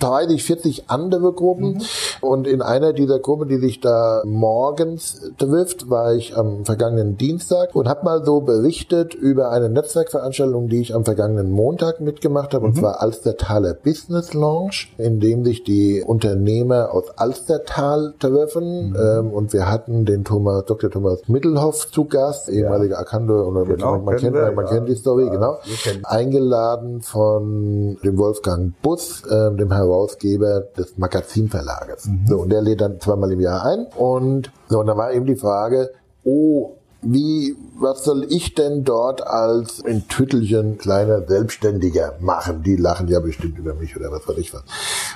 [0.00, 1.82] 30, 40 andere Gruppen.
[2.20, 7.74] Und in einer dieser Gruppen, die sich da morgens trifft, war ich am vergangenen Dienstag
[7.74, 12.66] und habe mal so berichtet über eine Netzwerkveranstaltung, die ich am vergangenen Montag mitgemacht habe,
[12.66, 18.94] und zwar Alstertaler Business Launch, in dem sich die Unternehmer aus Alstertal treffen.
[18.94, 20.90] Ähm, und wir hatten den Thomas, Dr.
[20.90, 24.72] Thomas Mittelhoff zu Gast, ehemaliger Akando, oder Genau, man, kennt, wir, man ja.
[24.72, 25.58] kennt die Story, Ja, genau.
[26.04, 32.06] Eingeladen von dem Wolfgang Bus, ähm, dem Herausgeber des Magazinverlages.
[32.06, 32.26] Mhm.
[32.26, 33.86] So, und der lädt dann zweimal im Jahr ein.
[33.96, 35.90] Und so, und da war eben die Frage,
[36.24, 42.62] oh, wie, was soll ich denn dort als in Tüttelchen kleiner Selbstständiger machen?
[42.62, 44.62] Die lachen ja bestimmt über mich oder was weiß ich was.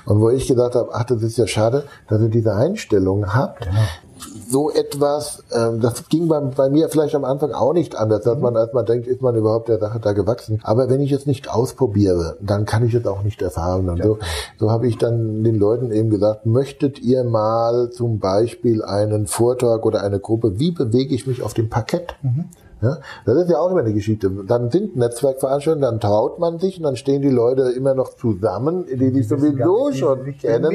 [0.04, 3.64] Und wo ich gedacht habe, ach, das ist ja schade, dass ihr diese Einstellung habt.
[3.64, 3.80] Genau.
[4.48, 8.38] So etwas, ähm, das ging bei, bei mir vielleicht am Anfang auch nicht anders, dass
[8.38, 10.60] man erstmal denkt, ist man überhaupt der Sache da gewachsen.
[10.62, 13.88] Aber wenn ich es nicht ausprobiere, dann kann ich es auch nicht erfahren.
[13.88, 14.18] Und so,
[14.58, 19.84] so habe ich dann den Leuten eben gesagt, möchtet ihr mal zum Beispiel einen Vortrag
[19.84, 22.14] oder eine Gruppe, wie bewege ich mich auf dem Parkett?
[22.82, 24.30] Ja, das ist ja auch immer eine Geschichte.
[24.46, 28.84] Dann sind Netzwerkveranstaltungen, dann traut man sich und dann stehen die Leute immer noch zusammen,
[28.86, 30.70] die sich sowieso nicht, schon sich kennen.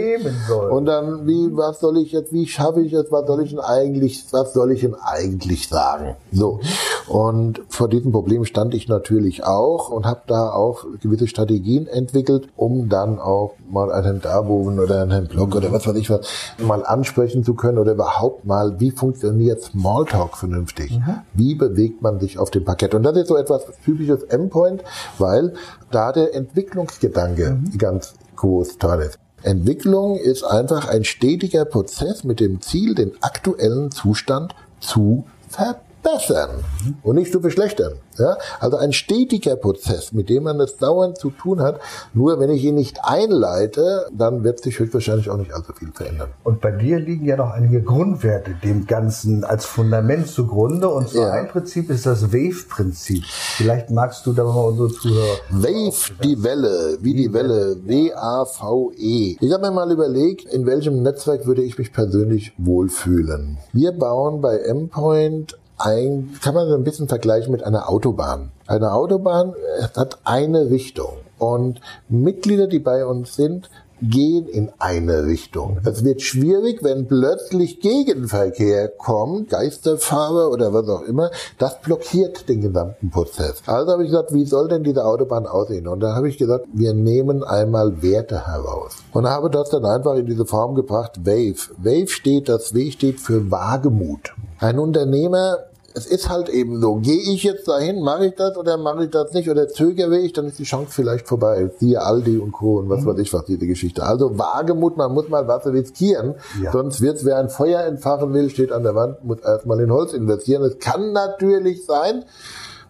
[0.72, 3.60] Und dann, wie, was soll ich jetzt, wie schaffe ich es, was soll ich denn
[3.60, 6.16] eigentlich, was soll ich denn eigentlich sagen?
[6.32, 6.60] So.
[7.08, 12.48] Und vor diesem Problem stand ich natürlich auch und habe da auch gewisse Strategien entwickelt,
[12.56, 16.28] um dann auch mal einen Herrn Darboven oder einen Block oder was weiß ich was
[16.58, 21.00] mal ansprechen zu können oder überhaupt mal, wie funktioniert Smalltalk vernünftig?
[21.34, 22.94] Wie bewegt man sich auf dem Parkett?
[22.94, 24.84] Und das ist so etwas typisches Endpoint,
[25.18, 25.54] weil
[25.92, 29.20] da der Entwicklungsgedanke ganz groß dran ist.
[29.44, 35.91] Entwicklung ist einfach ein stetiger Prozess mit dem Ziel, den aktuellen Zustand zu verbessern.
[36.02, 36.64] Verbessern
[37.04, 37.94] und nicht zu verschlechtern.
[38.18, 38.38] Ja?
[38.60, 41.80] Also ein stetiger Prozess, mit dem man es dauernd zu tun hat.
[42.14, 46.30] Nur wenn ich ihn nicht einleite, dann wird sich höchstwahrscheinlich auch nicht allzu viel verändern.
[46.44, 50.90] Und bei dir liegen ja noch einige Grundwerte dem Ganzen als Fundament zugrunde.
[50.90, 51.32] Und so Ja.
[51.32, 53.24] ein Prinzip ist das Wave-Prinzip.
[53.26, 55.38] Vielleicht magst du da mal unsere Zuhörer.
[55.50, 59.38] Wave, die Welle, wie die Welle, W-A-V-E.
[59.40, 63.58] Ich habe mir mal überlegt, in welchem Netzwerk würde ich mich persönlich wohlfühlen.
[63.74, 68.52] Wir bauen bei Endpoint ein, kann man so ein bisschen vergleichen mit einer Autobahn.
[68.68, 73.70] Eine Autobahn äh, hat eine Richtung und Mitglieder, die bei uns sind,
[74.02, 75.80] gehen in eine Richtung.
[75.84, 82.62] Es wird schwierig, wenn plötzlich Gegenverkehr kommt, Geisterfahrer oder was auch immer, das blockiert den
[82.62, 83.62] gesamten Prozess.
[83.68, 85.88] Also habe ich gesagt, wie soll denn diese Autobahn aussehen?
[85.88, 88.98] Und da habe ich gesagt, wir nehmen einmal Werte heraus.
[89.14, 91.76] Und habe das dann einfach in diese Form gebracht, Wave.
[91.78, 94.34] Wave steht, das W steht für Wagemut.
[94.60, 95.58] Ein Unternehmer
[95.96, 96.96] es ist halt eben so.
[96.96, 100.34] Gehe ich jetzt dahin, mache ich das oder mache ich das nicht oder zögere ich,
[100.34, 101.70] dann ist die Chance vielleicht vorbei.
[101.80, 102.80] Siehe Aldi und Co.
[102.80, 104.04] und was weiß ich was, diese Geschichte.
[104.04, 106.36] Also Wagemut, man muss mal was riskieren.
[106.62, 106.72] Ja.
[106.72, 110.14] Sonst wird wer ein Feuer entfachen will, steht an der Wand, muss erstmal in Holz
[110.14, 110.64] investieren.
[110.64, 112.26] Es kann natürlich sein,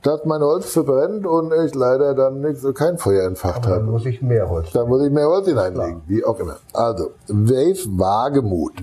[0.01, 3.83] dass mein Holz verbrennt und ich leider dann nicht, so kein Feuer entfacht Dann habe.
[3.83, 4.71] muss ich mehr Holz.
[4.71, 6.57] Da muss ich mehr Holz hineinlegen, wie auch immer.
[6.73, 8.73] Also, Wave Wagemut.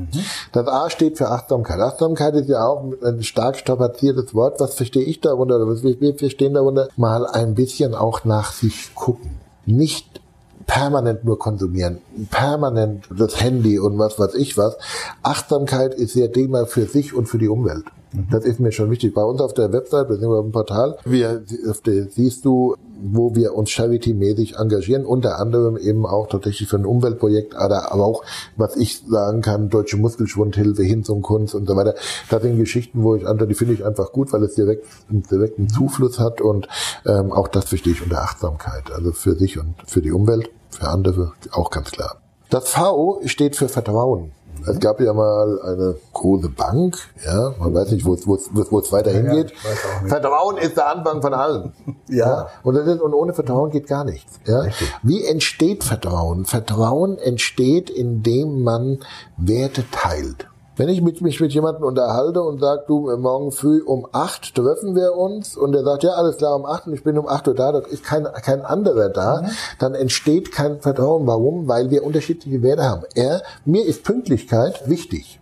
[0.52, 1.80] Das A steht für Achtsamkeit.
[1.80, 4.60] Achtsamkeit ist ja auch ein stark strapaziertes Wort.
[4.60, 5.58] Was verstehe ich darunter?
[5.66, 6.88] Was wir verstehen darunter?
[6.96, 9.30] Mal ein bisschen auch nach sich gucken.
[9.66, 10.20] Nicht
[10.66, 11.98] permanent nur konsumieren,
[12.30, 14.76] permanent das Handy und was weiß ich was.
[15.22, 17.84] Achtsamkeit ist ja Thema für sich und für die Umwelt.
[18.30, 19.14] Das ist mir schon wichtig.
[19.14, 23.70] Bei uns auf der Website, beziehungsweise auf dem Portal, wir, siehst du, wo wir uns
[23.70, 28.24] charity-mäßig engagieren, unter anderem eben auch tatsächlich für ein Umweltprojekt, aber auch,
[28.56, 31.94] was ich sagen kann, Deutsche Muskelschwundhilfe, Hinz und Kunst und so weiter.
[32.30, 35.58] Das sind Geschichten, wo ich einfach, die finde ich einfach gut, weil es direkt, direkt
[35.58, 36.66] einen Zufluss hat und
[37.06, 38.90] ähm, auch das verstehe ich unter Achtsamkeit.
[38.92, 42.20] Also für sich und für die Umwelt, für andere auch ganz klar.
[42.50, 44.32] Das V steht für Vertrauen.
[44.66, 49.52] Es gab ja mal eine große Bank, ja, man weiß nicht, wo es, weiter hingeht.
[49.52, 50.08] nicht.
[50.08, 51.72] Vertrauen ist der Anfang von allem.
[52.10, 52.48] Ja.
[52.62, 54.40] Und, das ist, und ohne Vertrauen geht gar nichts.
[54.46, 54.64] Ja?
[55.02, 56.46] Wie entsteht Vertrauen?
[56.46, 59.00] Vertrauen entsteht, indem man
[59.36, 60.47] Werte teilt.
[60.78, 64.94] Wenn ich mit, mich mit jemandem unterhalte und sage, du, morgen früh um acht treffen
[64.94, 67.48] wir uns und der sagt, ja, alles klar, um acht und ich bin um acht
[67.48, 69.42] Uhr da, da ist kein, kein anderer da,
[69.80, 71.26] dann entsteht kein Vertrauen.
[71.26, 71.66] Warum?
[71.66, 73.02] Weil wir unterschiedliche Werte haben.
[73.16, 75.40] Er, mir ist Pünktlichkeit wichtig.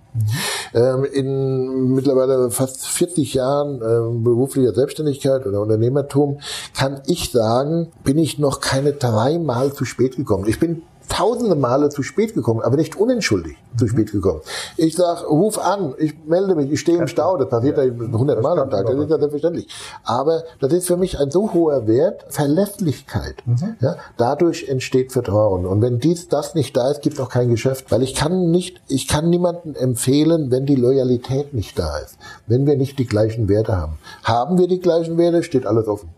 [0.73, 6.41] Ähm, in mittlerweile fast 40 Jahren ähm, beruflicher Selbstständigkeit oder Unternehmertum
[6.75, 10.47] kann ich sagen, bin ich noch keine dreimal zu spät gekommen.
[10.49, 14.41] Ich bin tausende Male zu spät gekommen, aber nicht unentschuldigt zu spät gekommen.
[14.77, 18.43] Ich sag, ruf an, ich melde mich, ich stehe im Stau, das passiert ja 100
[18.43, 19.69] Mal am Tag, das ist ja selbstverständlich.
[20.05, 23.43] Aber das ist für mich ein so hoher Wert, Verlässlichkeit.
[23.81, 25.67] Ja, dadurch entsteht Vertrauen.
[25.67, 28.51] Und wenn dies, das nicht da ist, gibt es auch kein Geschäft, weil ich kann
[28.51, 33.07] nicht, ich kann niemanden empfehlen, wenn die Loyalität nicht da ist, wenn wir nicht die
[33.07, 33.99] gleichen Werte haben.
[34.25, 36.11] Haben wir die gleichen Werte, steht alles offen.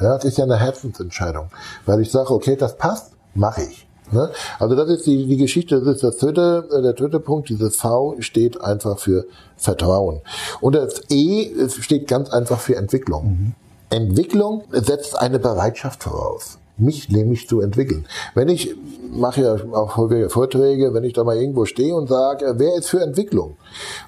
[0.00, 1.48] Ja, das ist ja eine Herzensentscheidung,
[1.86, 3.85] weil ich sage, okay, das passt, mache ich.
[4.12, 4.30] Ne?
[4.58, 7.48] Also das ist die, die Geschichte, das ist das dritte, äh, der dritte Punkt.
[7.48, 10.20] Dieses V steht einfach für Vertrauen.
[10.60, 13.54] Und das E steht ganz einfach für Entwicklung.
[13.90, 18.06] Entwicklung setzt eine Bereitschaft voraus mich nämlich zu entwickeln.
[18.34, 18.76] Wenn ich
[19.10, 22.88] mache ja auch häufige Vorträge, wenn ich da mal irgendwo stehe und sage, wer ist
[22.88, 23.56] für Entwicklung?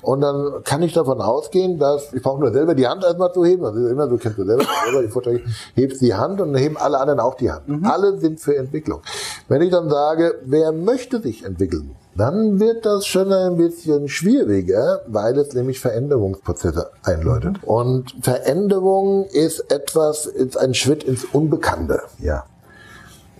[0.02, 3.44] Und dann kann ich davon ausgehen, dass ich brauche nur selber die Hand erstmal zu
[3.44, 3.64] heben.
[3.64, 6.76] Ist immer so, kennst du selber, selber die Vorträge, hebst die Hand und dann heben
[6.76, 7.64] alle anderen auch die Hand.
[7.85, 9.00] Alle sind für Entwicklung.
[9.48, 11.96] Wenn ich dann sage, wer möchte sich entwickeln?
[12.16, 17.59] Dann wird das schon ein bisschen schwieriger, weil es nämlich Veränderungsprozesse einläutet.
[17.64, 22.44] Und Veränderung ist etwas, ist ein Schritt ins Unbekannte Ja.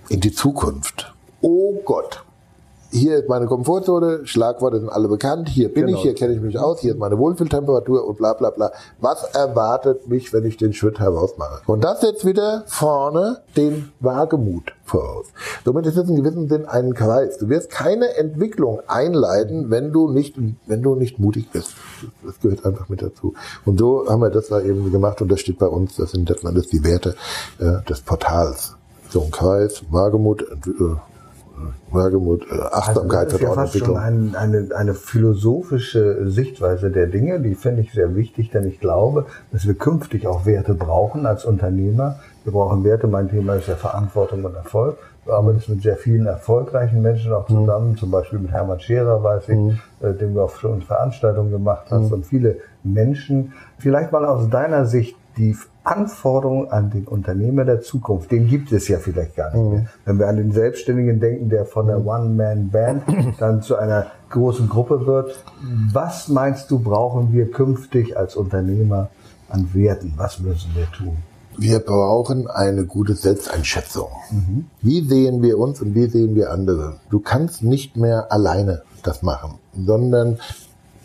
[0.09, 1.14] In die Zukunft.
[1.40, 2.25] Oh Gott.
[2.90, 5.99] Hier ist meine Komfortzone, Schlagworte sind alle bekannt, hier bin Genau.
[5.99, 8.73] ich, hier kenne ich mich aus, hier ist meine Wohlfühltemperatur und bla bla bla.
[8.99, 11.61] Was erwartet mich, wenn ich den Schritt herausmache?
[11.66, 15.27] Und das setzt wieder vorne den Wagemut voraus.
[15.66, 17.37] Somit ist es in gewissem Sinn ein Kreis.
[17.37, 21.75] Du wirst keine Entwicklung einleiten, wenn du nicht, wenn du nicht mutig bist.
[22.25, 23.35] Das gehört einfach mit dazu.
[23.66, 26.27] Und so haben wir das da eben gemacht und das steht bei uns, das sind
[26.27, 27.16] letzten Endes die Werte
[27.59, 28.78] äh, des Portals.
[29.90, 30.97] Wagemut, Ent- äh,
[31.90, 37.07] Wagemut, äh, Achtsamkeit also das ist ja fast schon ein, eine, eine philosophische Sichtweise der
[37.07, 41.27] Dinge, die finde ich sehr wichtig, denn ich glaube, dass wir künftig auch Werte brauchen
[41.27, 42.16] als Unternehmer.
[42.44, 44.99] Wir brauchen Werte, mein Thema ist ja Verantwortung und Erfolg.
[45.25, 47.97] Wir arbeiten mit sehr vielen erfolgreichen Menschen auch zusammen, mhm.
[47.99, 49.79] zum Beispiel mit Hermann Scherer, weiß ich, mhm.
[50.01, 52.12] äh, dem du auch schon Veranstaltungen gemacht hast mhm.
[52.12, 53.53] und viele Menschen.
[53.79, 55.57] Vielleicht mal aus deiner Sicht die
[55.88, 59.81] Anforderungen an den Unternehmer der Zukunft, den gibt es ja vielleicht gar nicht mehr.
[59.81, 59.88] Mhm.
[60.05, 63.03] Wenn wir an den Selbstständigen denken, der von der One-Man-Band
[63.38, 65.42] dann zu einer großen Gruppe wird,
[65.92, 69.09] was meinst du, brauchen wir künftig als Unternehmer
[69.48, 70.12] an Werten?
[70.16, 71.16] Was müssen wir tun?
[71.57, 74.09] Wir brauchen eine gute Selbsteinschätzung.
[74.31, 74.66] Mhm.
[74.81, 76.96] Wie sehen wir uns und wie sehen wir andere?
[77.11, 80.38] Du kannst nicht mehr alleine das machen, sondern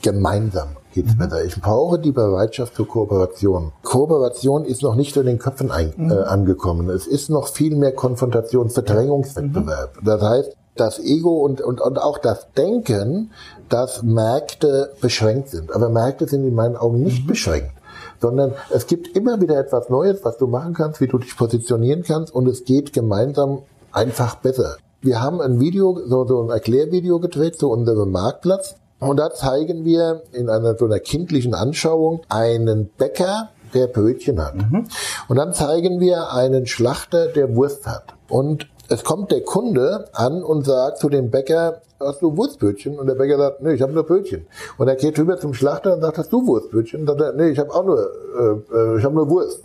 [0.01, 1.19] gemeinsam geht's mhm.
[1.19, 1.43] besser.
[1.43, 3.73] Ich brauche die Bereitschaft zur Kooperation.
[3.83, 6.11] Kooperation ist noch nicht in den Köpfen ein, mhm.
[6.11, 6.89] äh, angekommen.
[6.89, 10.01] Es ist noch viel mehr Konfrontation, Verdrängungswettbewerb.
[10.01, 10.05] Mhm.
[10.05, 13.31] Das heißt, das Ego und, und, und auch das Denken,
[13.69, 15.75] dass Märkte beschränkt sind.
[15.75, 17.27] Aber Märkte sind in meinen Augen nicht mhm.
[17.27, 17.71] beschränkt
[18.19, 22.03] sondern es gibt immer wieder etwas Neues, was du machen kannst, wie du dich positionieren
[22.03, 24.77] kannst und es geht gemeinsam einfach besser.
[25.01, 28.75] Wir haben ein Video, so, so ein Erklärvideo gedreht zu unserem Marktplatz
[29.07, 34.55] und da zeigen wir in einer so einer kindlichen Anschauung einen Bäcker, der Brötchen hat.
[34.55, 34.87] Mhm.
[35.27, 38.13] Und dann zeigen wir einen Schlachter, der Wurst hat.
[38.29, 42.99] Und es kommt der Kunde an und sagt zu dem Bäcker, hast du Wurstbrötchen?
[42.99, 44.45] Und der Bäcker sagt, nee, ich habe nur Brötchen.
[44.77, 47.01] Und er geht rüber zum Schlachter und sagt, hast du Wurstbrötchen?
[47.01, 49.63] Und sagt er, nee, ich habe auch nur, äh, äh ich habe nur Wurst.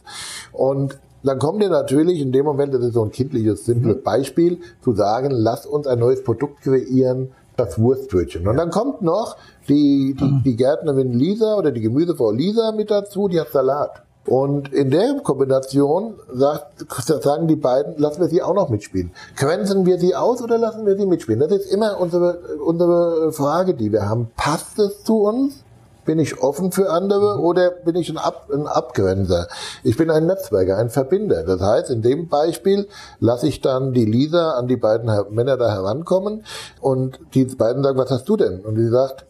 [0.52, 4.02] Und dann kommt ihr natürlich in dem Moment, das ist so ein kindliches, simples mhm.
[4.02, 8.46] Beispiel, zu sagen, lass uns ein neues Produkt kreieren, das Wurstbrötchen.
[8.46, 9.36] Und dann kommt noch
[9.68, 14.02] die, die, die Gärtnerin Lisa oder die Gemüsefrau Lisa mit dazu, die hat Salat.
[14.28, 16.86] Und in der Kombination sagt,
[17.22, 19.12] sagen die beiden, lassen wir sie auch noch mitspielen.
[19.36, 21.40] Grenzen wir sie aus oder lassen wir sie mitspielen?
[21.40, 24.30] Das ist immer unsere, unsere Frage, die wir haben.
[24.36, 25.64] Passt es zu uns?
[26.08, 29.46] Bin ich offen für andere oder bin ich ein, Ab, ein Abgrenzer?
[29.84, 31.42] Ich bin ein Netzwerker, ein Verbinder.
[31.42, 32.88] Das heißt, in dem Beispiel
[33.20, 36.44] lasse ich dann die Lisa an die beiden Männer da herankommen
[36.80, 38.60] und die beiden sagen, was hast du denn?
[38.60, 39.26] Und die sagt,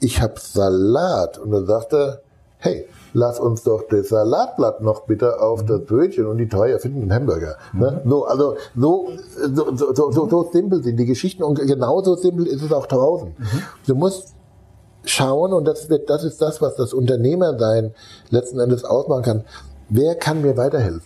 [0.00, 1.38] ich habe Salat.
[1.38, 2.20] Und dann sagt er,
[2.58, 7.00] hey, lass uns doch das Salatblatt noch bitte auf das Brötchen und die teuer finden
[7.00, 7.56] einen Hamburger.
[7.72, 8.02] Ne?
[8.04, 9.12] So, also so,
[9.54, 13.28] so, so, so, so simpel sind die Geschichten und genauso simpel ist es auch draußen.
[13.28, 13.62] Mhm.
[13.86, 14.34] Du musst
[15.10, 17.92] schauen, und das, wird, das ist das, was das Unternehmersein
[18.30, 19.44] letzten Endes ausmachen kann.
[19.88, 21.02] Wer kann mir weiterhelfen?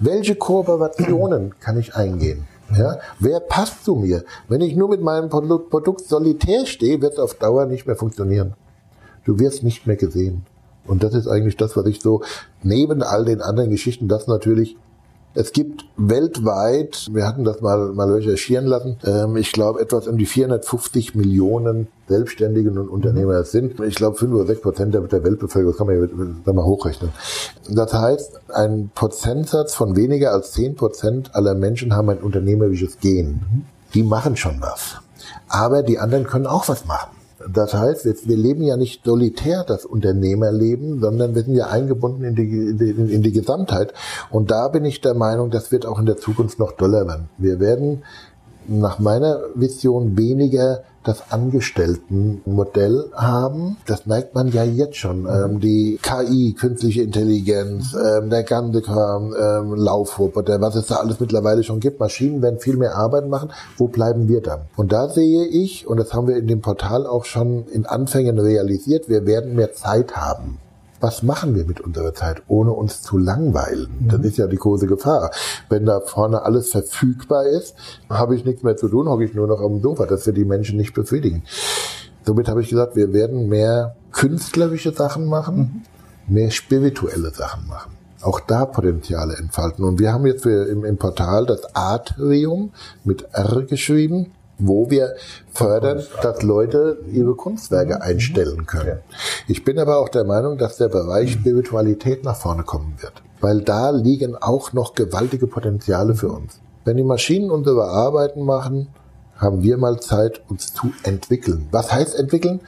[0.00, 2.46] Welche Kooperationen kann ich eingehen?
[2.76, 4.24] Ja, wer passt zu mir?
[4.48, 8.54] Wenn ich nur mit meinem Produkt solitär stehe, wird es auf Dauer nicht mehr funktionieren.
[9.24, 10.44] Du wirst nicht mehr gesehen.
[10.86, 12.22] Und das ist eigentlich das, was ich so
[12.62, 14.76] neben all den anderen Geschichten, das natürlich
[15.34, 20.16] es gibt weltweit, wir hatten das mal, mal recherchieren lassen, ähm, ich glaube etwas um
[20.18, 23.78] die 450 Millionen Selbstständigen und Unternehmer sind.
[23.80, 27.10] Ich glaube 5 oder 6 Prozent der, der Weltbevölkerung, das kann man ja mal hochrechnen.
[27.68, 33.66] Das heißt, ein Prozentsatz von weniger als 10 Prozent aller Menschen haben ein unternehmerisches Gen.
[33.94, 34.96] Die machen schon was.
[35.48, 37.17] Aber die anderen können auch was machen.
[37.52, 42.34] Das heißt, wir leben ja nicht solitär das Unternehmerleben, sondern wir sind ja eingebunden in
[42.34, 43.92] die, in in die Gesamtheit.
[44.30, 47.28] Und da bin ich der Meinung, das wird auch in der Zukunft noch doller werden.
[47.38, 48.02] Wir werden
[48.66, 53.78] nach meiner Vision weniger das Angestelltenmodell haben.
[53.86, 55.26] Das merkt man ja jetzt schon.
[55.26, 61.18] Ähm, die KI, künstliche Intelligenz, ähm, der ganze Kram, ähm, Laufroboter, was es da alles
[61.18, 61.98] mittlerweile schon gibt.
[61.98, 63.50] Maschinen werden viel mehr Arbeit machen.
[63.78, 64.60] Wo bleiben wir dann?
[64.76, 68.38] Und da sehe ich, und das haben wir in dem Portal auch schon in Anfängen
[68.38, 70.58] realisiert, wir werden mehr Zeit haben
[71.00, 73.88] was machen wir mit unserer Zeit, ohne uns zu langweilen?
[74.00, 74.08] Mhm.
[74.08, 75.30] Das ist ja die große Gefahr.
[75.68, 77.74] Wenn da vorne alles verfügbar ist,
[78.10, 80.06] habe ich nichts mehr zu tun, hocke ich nur noch am Sofa.
[80.06, 81.44] Das wird die Menschen nicht befriedigen.
[82.24, 85.84] Somit habe ich gesagt, wir werden mehr künstlerische Sachen machen,
[86.26, 86.34] mhm.
[86.34, 87.92] mehr spirituelle Sachen machen.
[88.20, 89.84] Auch da Potenziale entfalten.
[89.84, 92.72] Und wir haben jetzt im, im Portal das Atrium
[93.04, 95.14] mit R geschrieben wo wir
[95.52, 98.02] fördern, dass Leute ihre Kunstwerke mhm.
[98.02, 98.98] einstellen können.
[99.46, 103.62] Ich bin aber auch der Meinung, dass der Bereich Spiritualität nach vorne kommen wird, weil
[103.62, 106.60] da liegen auch noch gewaltige Potenziale für uns.
[106.84, 108.88] Wenn die Maschinen unsere Arbeiten machen,
[109.36, 111.68] haben wir mal Zeit, uns zu entwickeln.
[111.70, 112.60] Was heißt entwickeln?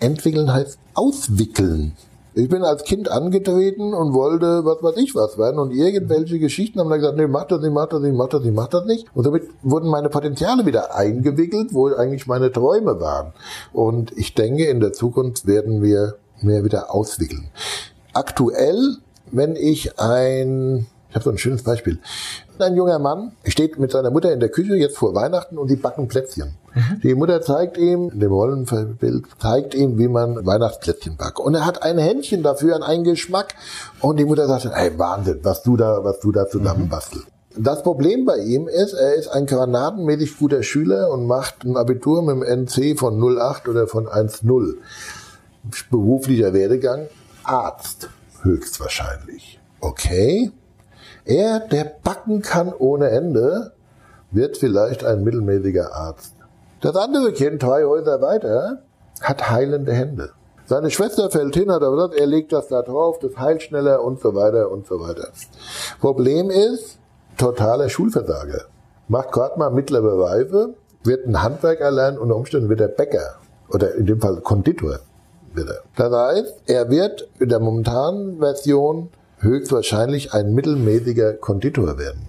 [0.00, 1.92] Entwickeln heißt auswickeln.
[2.34, 6.78] Ich bin als Kind angetreten und wollte was weiß ich was werden und irgendwelche Geschichten
[6.78, 8.84] haben dann gesagt, nee, mach das nicht, mach das nicht, mach das nicht, mach das
[8.86, 9.06] nicht.
[9.14, 13.32] Und damit wurden meine Potenziale wieder eingewickelt, wo eigentlich meine Träume waren.
[13.72, 17.50] Und ich denke, in der Zukunft werden wir mehr wieder auswickeln.
[18.12, 18.96] Aktuell,
[19.30, 21.98] wenn ich ein Ich habe so ein schönes Beispiel.
[22.60, 25.74] Ein junger Mann steht mit seiner Mutter in der Küche jetzt vor Weihnachten und sie
[25.74, 26.54] backen Plätzchen.
[26.72, 27.00] Mhm.
[27.02, 31.40] Die Mutter zeigt ihm, in dem Rollenbild, zeigt ihm, wie man Weihnachtsplätzchen backt.
[31.40, 33.54] Und er hat ein Händchen dafür, an einen Geschmack.
[34.00, 37.26] Und die Mutter sagt, ey, Wahnsinn, was du da, was du da zusammenbastelst.
[37.26, 37.40] Mhm.
[37.64, 42.22] Das Problem bei ihm ist, er ist ein granatenmäßig guter Schüler und macht ein Abitur
[42.22, 44.74] mit einem NC von 0,8 oder von 1,0.
[45.90, 47.08] Beruflicher Werdegang,
[47.42, 48.08] Arzt,
[48.42, 49.58] höchstwahrscheinlich.
[49.80, 50.52] Okay.
[51.30, 53.70] Er, der backen kann ohne Ende,
[54.32, 56.34] wird vielleicht ein mittelmäßiger Arzt.
[56.80, 58.82] Das andere Kind, drei Häuser weiter,
[59.20, 60.30] hat heilende Hände.
[60.66, 64.02] Seine Schwester fällt hin, hat aber gesagt, er legt das da drauf, das heilt schneller
[64.02, 65.28] und so weiter und so weiter.
[66.00, 66.98] Problem ist,
[67.38, 68.62] totaler Schulversager.
[69.06, 70.74] Macht gerade mal mittlere Reife,
[71.04, 73.36] wird ein Handwerk erlernen, unter Umständen wird er Bäcker
[73.72, 74.98] oder in dem Fall Konditor.
[75.54, 75.82] Wird er.
[75.96, 79.10] Das heißt, er wird in der momentanen Version
[79.40, 82.28] höchstwahrscheinlich ein mittelmäßiger Konditor werden.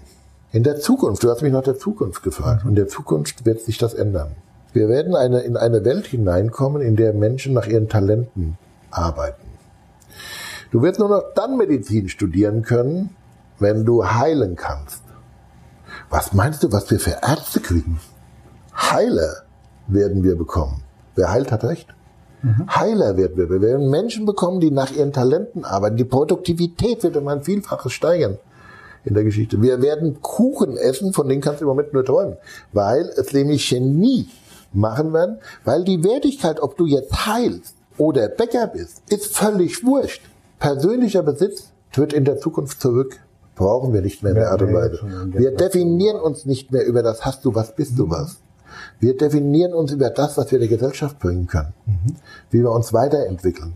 [0.52, 3.78] In der Zukunft, du hast mich nach der Zukunft gefragt, in der Zukunft wird sich
[3.78, 4.36] das ändern.
[4.74, 8.58] Wir werden eine, in eine Welt hineinkommen, in der Menschen nach ihren Talenten
[8.90, 9.48] arbeiten.
[10.72, 13.16] Du wirst nur noch dann Medizin studieren können,
[13.60, 15.04] wenn du heilen kannst.
[16.10, 18.00] Was meinst du, was wir für Ärzte kriegen?
[18.74, 19.44] Heiler
[19.88, 20.84] werden wir bekommen.
[21.16, 21.88] Wer heilt, hat recht.
[22.44, 22.68] Mhm.
[22.68, 23.50] Heiler werden wir.
[23.50, 25.98] Wir werden Menschen bekommen, die nach ihren Talenten arbeiten.
[25.98, 28.38] Die Produktivität wird um ein Vielfaches steigern
[29.04, 29.62] in der Geschichte.
[29.62, 32.38] Wir werden Kuchen essen, von denen kannst du im Moment nur träumen,
[32.72, 34.28] weil es nämlich Genie
[34.74, 40.22] machen werden, weil die Wertigkeit, ob du jetzt heilst oder Bäcker bist, ist völlig wurscht.
[40.60, 43.20] Persönlicher Besitz tritt in der Zukunft zurück.
[43.56, 45.00] Brauchen wir nicht mehr in der Art und Weise.
[45.34, 48.38] Wir definieren uns nicht mehr über das hast du was, bist du was.
[49.02, 51.74] Wir definieren uns über das, was wir der Gesellschaft bringen können.
[51.88, 52.16] Mhm.
[52.52, 53.76] Wie wir uns weiterentwickeln.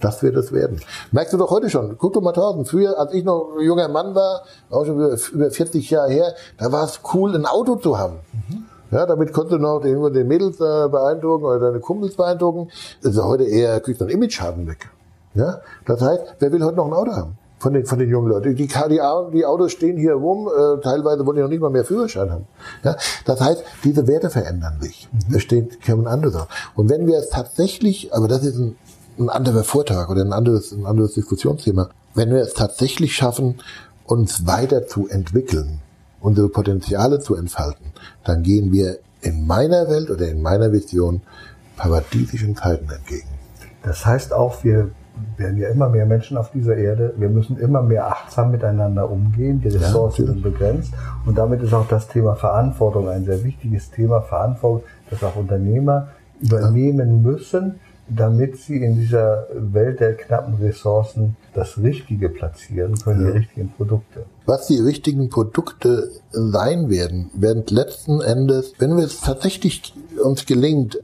[0.00, 0.80] Das wird es werden.
[1.10, 1.96] Merkst du doch heute schon.
[1.96, 2.66] Guck doch mal draußen.
[2.66, 4.96] Früher, als ich noch ein junger Mann war, auch schon
[5.32, 8.18] über 40 Jahre her, da war es cool, ein Auto zu haben.
[8.32, 8.66] Mhm.
[8.90, 12.70] Ja, damit konntest du noch den, den Mädels äh, beeindrucken oder deine Kumpels beeindrucken.
[13.00, 14.90] Ist heute eher, kriegt man Image-Schaden weg.
[15.34, 17.38] Ja, das heißt, wer will heute noch ein Auto haben?
[17.58, 18.54] Von den, von den jungen Leuten.
[18.54, 21.84] Die, die, die Autos stehen hier rum, äh, teilweise wollen die noch nicht mal mehr
[21.84, 22.46] Führerschein haben.
[22.84, 22.96] Ja?
[23.24, 25.08] Das heißt, diese Werte verändern sich.
[25.12, 25.34] Mhm.
[25.34, 28.76] Es steht kommen andere Und wenn wir es tatsächlich, aber das ist ein,
[29.18, 33.60] ein anderer Vortrag oder ein anderes, ein anderes Diskussionsthema, wenn wir es tatsächlich schaffen,
[34.04, 35.80] uns weiter zu entwickeln,
[36.20, 37.92] unsere Potenziale zu entfalten,
[38.24, 41.22] dann gehen wir in meiner Welt oder in meiner Vision
[41.76, 43.28] paradiesischen Zeiten entgegen.
[43.82, 44.90] Das heißt auch, wir
[45.36, 47.14] werden ja immer mehr Menschen auf dieser Erde.
[47.16, 49.60] Wir müssen immer mehr achtsam miteinander umgehen.
[49.60, 50.92] Die Ressourcen ja, sind begrenzt.
[51.24, 54.20] Und damit ist auch das Thema Verantwortung ein sehr wichtiges Thema.
[54.20, 56.08] Verantwortung, das auch Unternehmer
[56.40, 57.76] übernehmen müssen,
[58.08, 63.32] damit sie in dieser Welt der knappen Ressourcen das Richtige platzieren können, ja.
[63.32, 64.24] die richtigen Produkte.
[64.44, 71.00] Was die richtigen Produkte sein werden, werden letzten Endes, wenn wir es tatsächlich uns gelingt,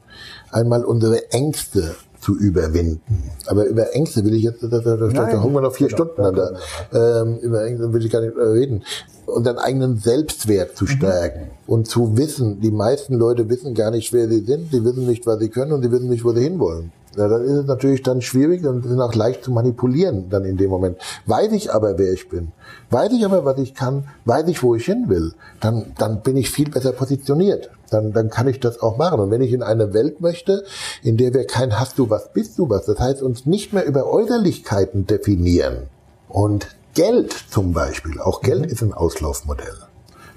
[0.51, 3.31] einmal unsere Ängste zu überwinden.
[3.47, 6.05] Aber über Ängste will ich jetzt, da, da, da, da haben wir noch vier genau,
[6.05, 7.23] Stunden an da.
[7.23, 8.85] Ähm, über Ängste will ich gar nicht reden.
[9.27, 10.89] Und dann eigenen Selbstwert zu mhm.
[10.89, 11.51] stärken mhm.
[11.67, 15.27] und zu wissen, die meisten Leute wissen gar nicht, wer sie sind, sie wissen nicht,
[15.27, 16.93] was sie können und sie wissen nicht, wo sie hinwollen.
[17.17, 20.57] Ja, dann ist es natürlich dann schwierig und sind auch leicht zu manipulieren dann in
[20.57, 20.97] dem Moment.
[21.27, 22.53] Weiß ich aber, wer ich bin,
[22.91, 26.37] weiß ich aber, was ich kann, weiß ich, wo ich hin will, dann, dann bin
[26.37, 27.71] ich viel besser positioniert.
[27.91, 29.21] Dann, dann kann ich das auch machen.
[29.21, 30.65] Und wenn ich in eine Welt möchte,
[31.03, 33.85] in der wir kein Hast du was, bist du was, das heißt uns nicht mehr
[33.85, 35.89] über Äußerlichkeiten definieren
[36.29, 38.69] und Geld zum Beispiel, auch Geld mhm.
[38.69, 39.77] ist ein Auslaufmodell.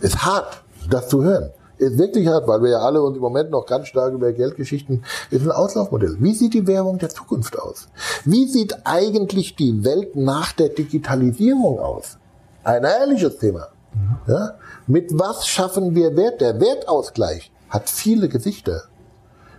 [0.01, 3.65] Ist hart, das zu hören wirklich hart, weil wir ja alle uns im Moment noch
[3.65, 6.17] ganz stark über Geldgeschichten, ist ein Auslaufmodell.
[6.19, 7.87] Wie sieht die Währung der Zukunft aus?
[8.23, 12.17] Wie sieht eigentlich die Welt nach der Digitalisierung aus?
[12.63, 13.67] Ein ehrliches Thema.
[13.93, 14.17] Mhm.
[14.27, 14.53] Ja?
[14.87, 16.41] Mit was schaffen wir Wert?
[16.41, 18.83] Der Wertausgleich hat viele Gesichter.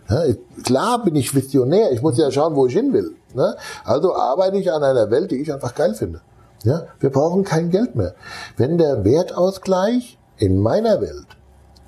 [0.09, 0.23] Ja,
[0.62, 3.17] klar bin ich visionär, ich muss ja schauen, wo ich hin will.
[3.35, 3.57] Ne?
[3.85, 6.21] Also arbeite ich an einer Welt, die ich einfach geil finde.
[6.62, 6.87] Ja?
[7.01, 8.14] Wir brauchen kein Geld mehr.
[8.57, 11.27] Wenn der Wertausgleich in meiner Welt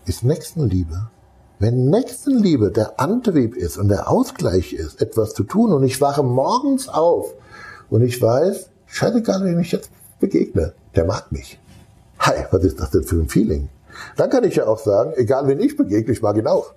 [0.08, 1.10] ist Nächstenliebe.
[1.58, 6.22] Wenn Nächstenliebe der Antrieb ist und der Ausgleich ist, etwas zu tun und ich wache
[6.22, 7.34] morgens auf
[7.90, 9.90] und ich weiß, scheißegal, wenn ich jetzt
[10.20, 11.60] begegne, der mag mich.
[12.20, 13.68] Hi, was ist das denn für ein Feeling?
[14.16, 16.74] Dann kann ich ja auch sagen, egal wen ich begegne, ich mag ihn auch.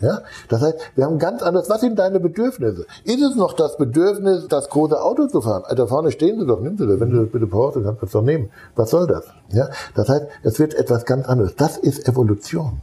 [0.00, 0.20] Ja?
[0.48, 2.86] Das heißt, wir haben ganz anders, was sind deine Bedürfnisse?
[3.04, 5.64] Ist es noch das Bedürfnis, das große Auto zu fahren?
[5.74, 7.00] Da vorne stehen sie doch, nimm sie doch.
[7.00, 8.50] Wenn du das bitte brauchst, dann kannst du es doch nehmen.
[8.74, 9.24] Was soll das?
[9.48, 9.68] Ja?
[9.94, 11.56] Das heißt, es wird etwas ganz anderes.
[11.56, 12.80] Das ist Evolution.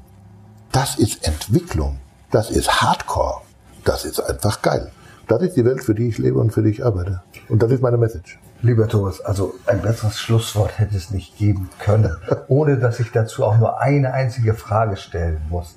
[0.72, 2.00] Das ist Entwicklung.
[2.32, 3.42] Das ist Hardcore.
[3.86, 4.92] Das ist einfach geil.
[5.28, 7.22] Das ist die Welt, für die ich lebe und für die ich arbeite.
[7.48, 8.40] Und das ist meine Message.
[8.62, 12.16] Lieber Thomas, also ein besseres Schlusswort hätte es nicht geben können,
[12.48, 15.76] ohne dass ich dazu auch nur eine einzige Frage stellen muss.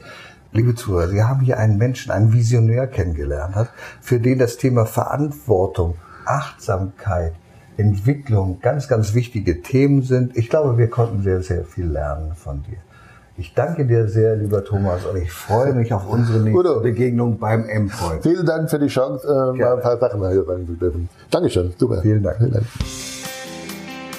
[0.57, 3.68] Liebe Zuhörer, Sie haben hier einen Menschen, einen Visionär kennengelernt, hat,
[4.00, 7.34] für den das Thema Verantwortung, Achtsamkeit,
[7.76, 10.34] Entwicklung ganz, ganz wichtige Themen sind.
[10.34, 12.78] Ich glaube, wir konnten sehr, sehr viel lernen von dir.
[13.36, 16.80] Ich danke dir sehr, lieber Thomas, und ich freue mich auf unsere nächste Udo.
[16.80, 18.22] Begegnung beim M-Point.
[18.22, 21.11] Vielen Dank für die Chance, äh, mal ein paar Sachen hier sagen zu dürfen.
[21.30, 22.00] Dankeschön, super.
[22.00, 22.38] Vielen Dank.
[22.38, 22.66] Vielen Dank.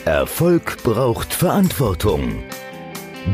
[0.05, 2.43] Erfolg braucht Verantwortung.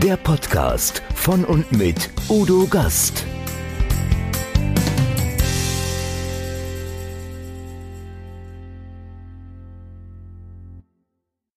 [0.01, 3.25] Der Podcast von und mit Udo Gast.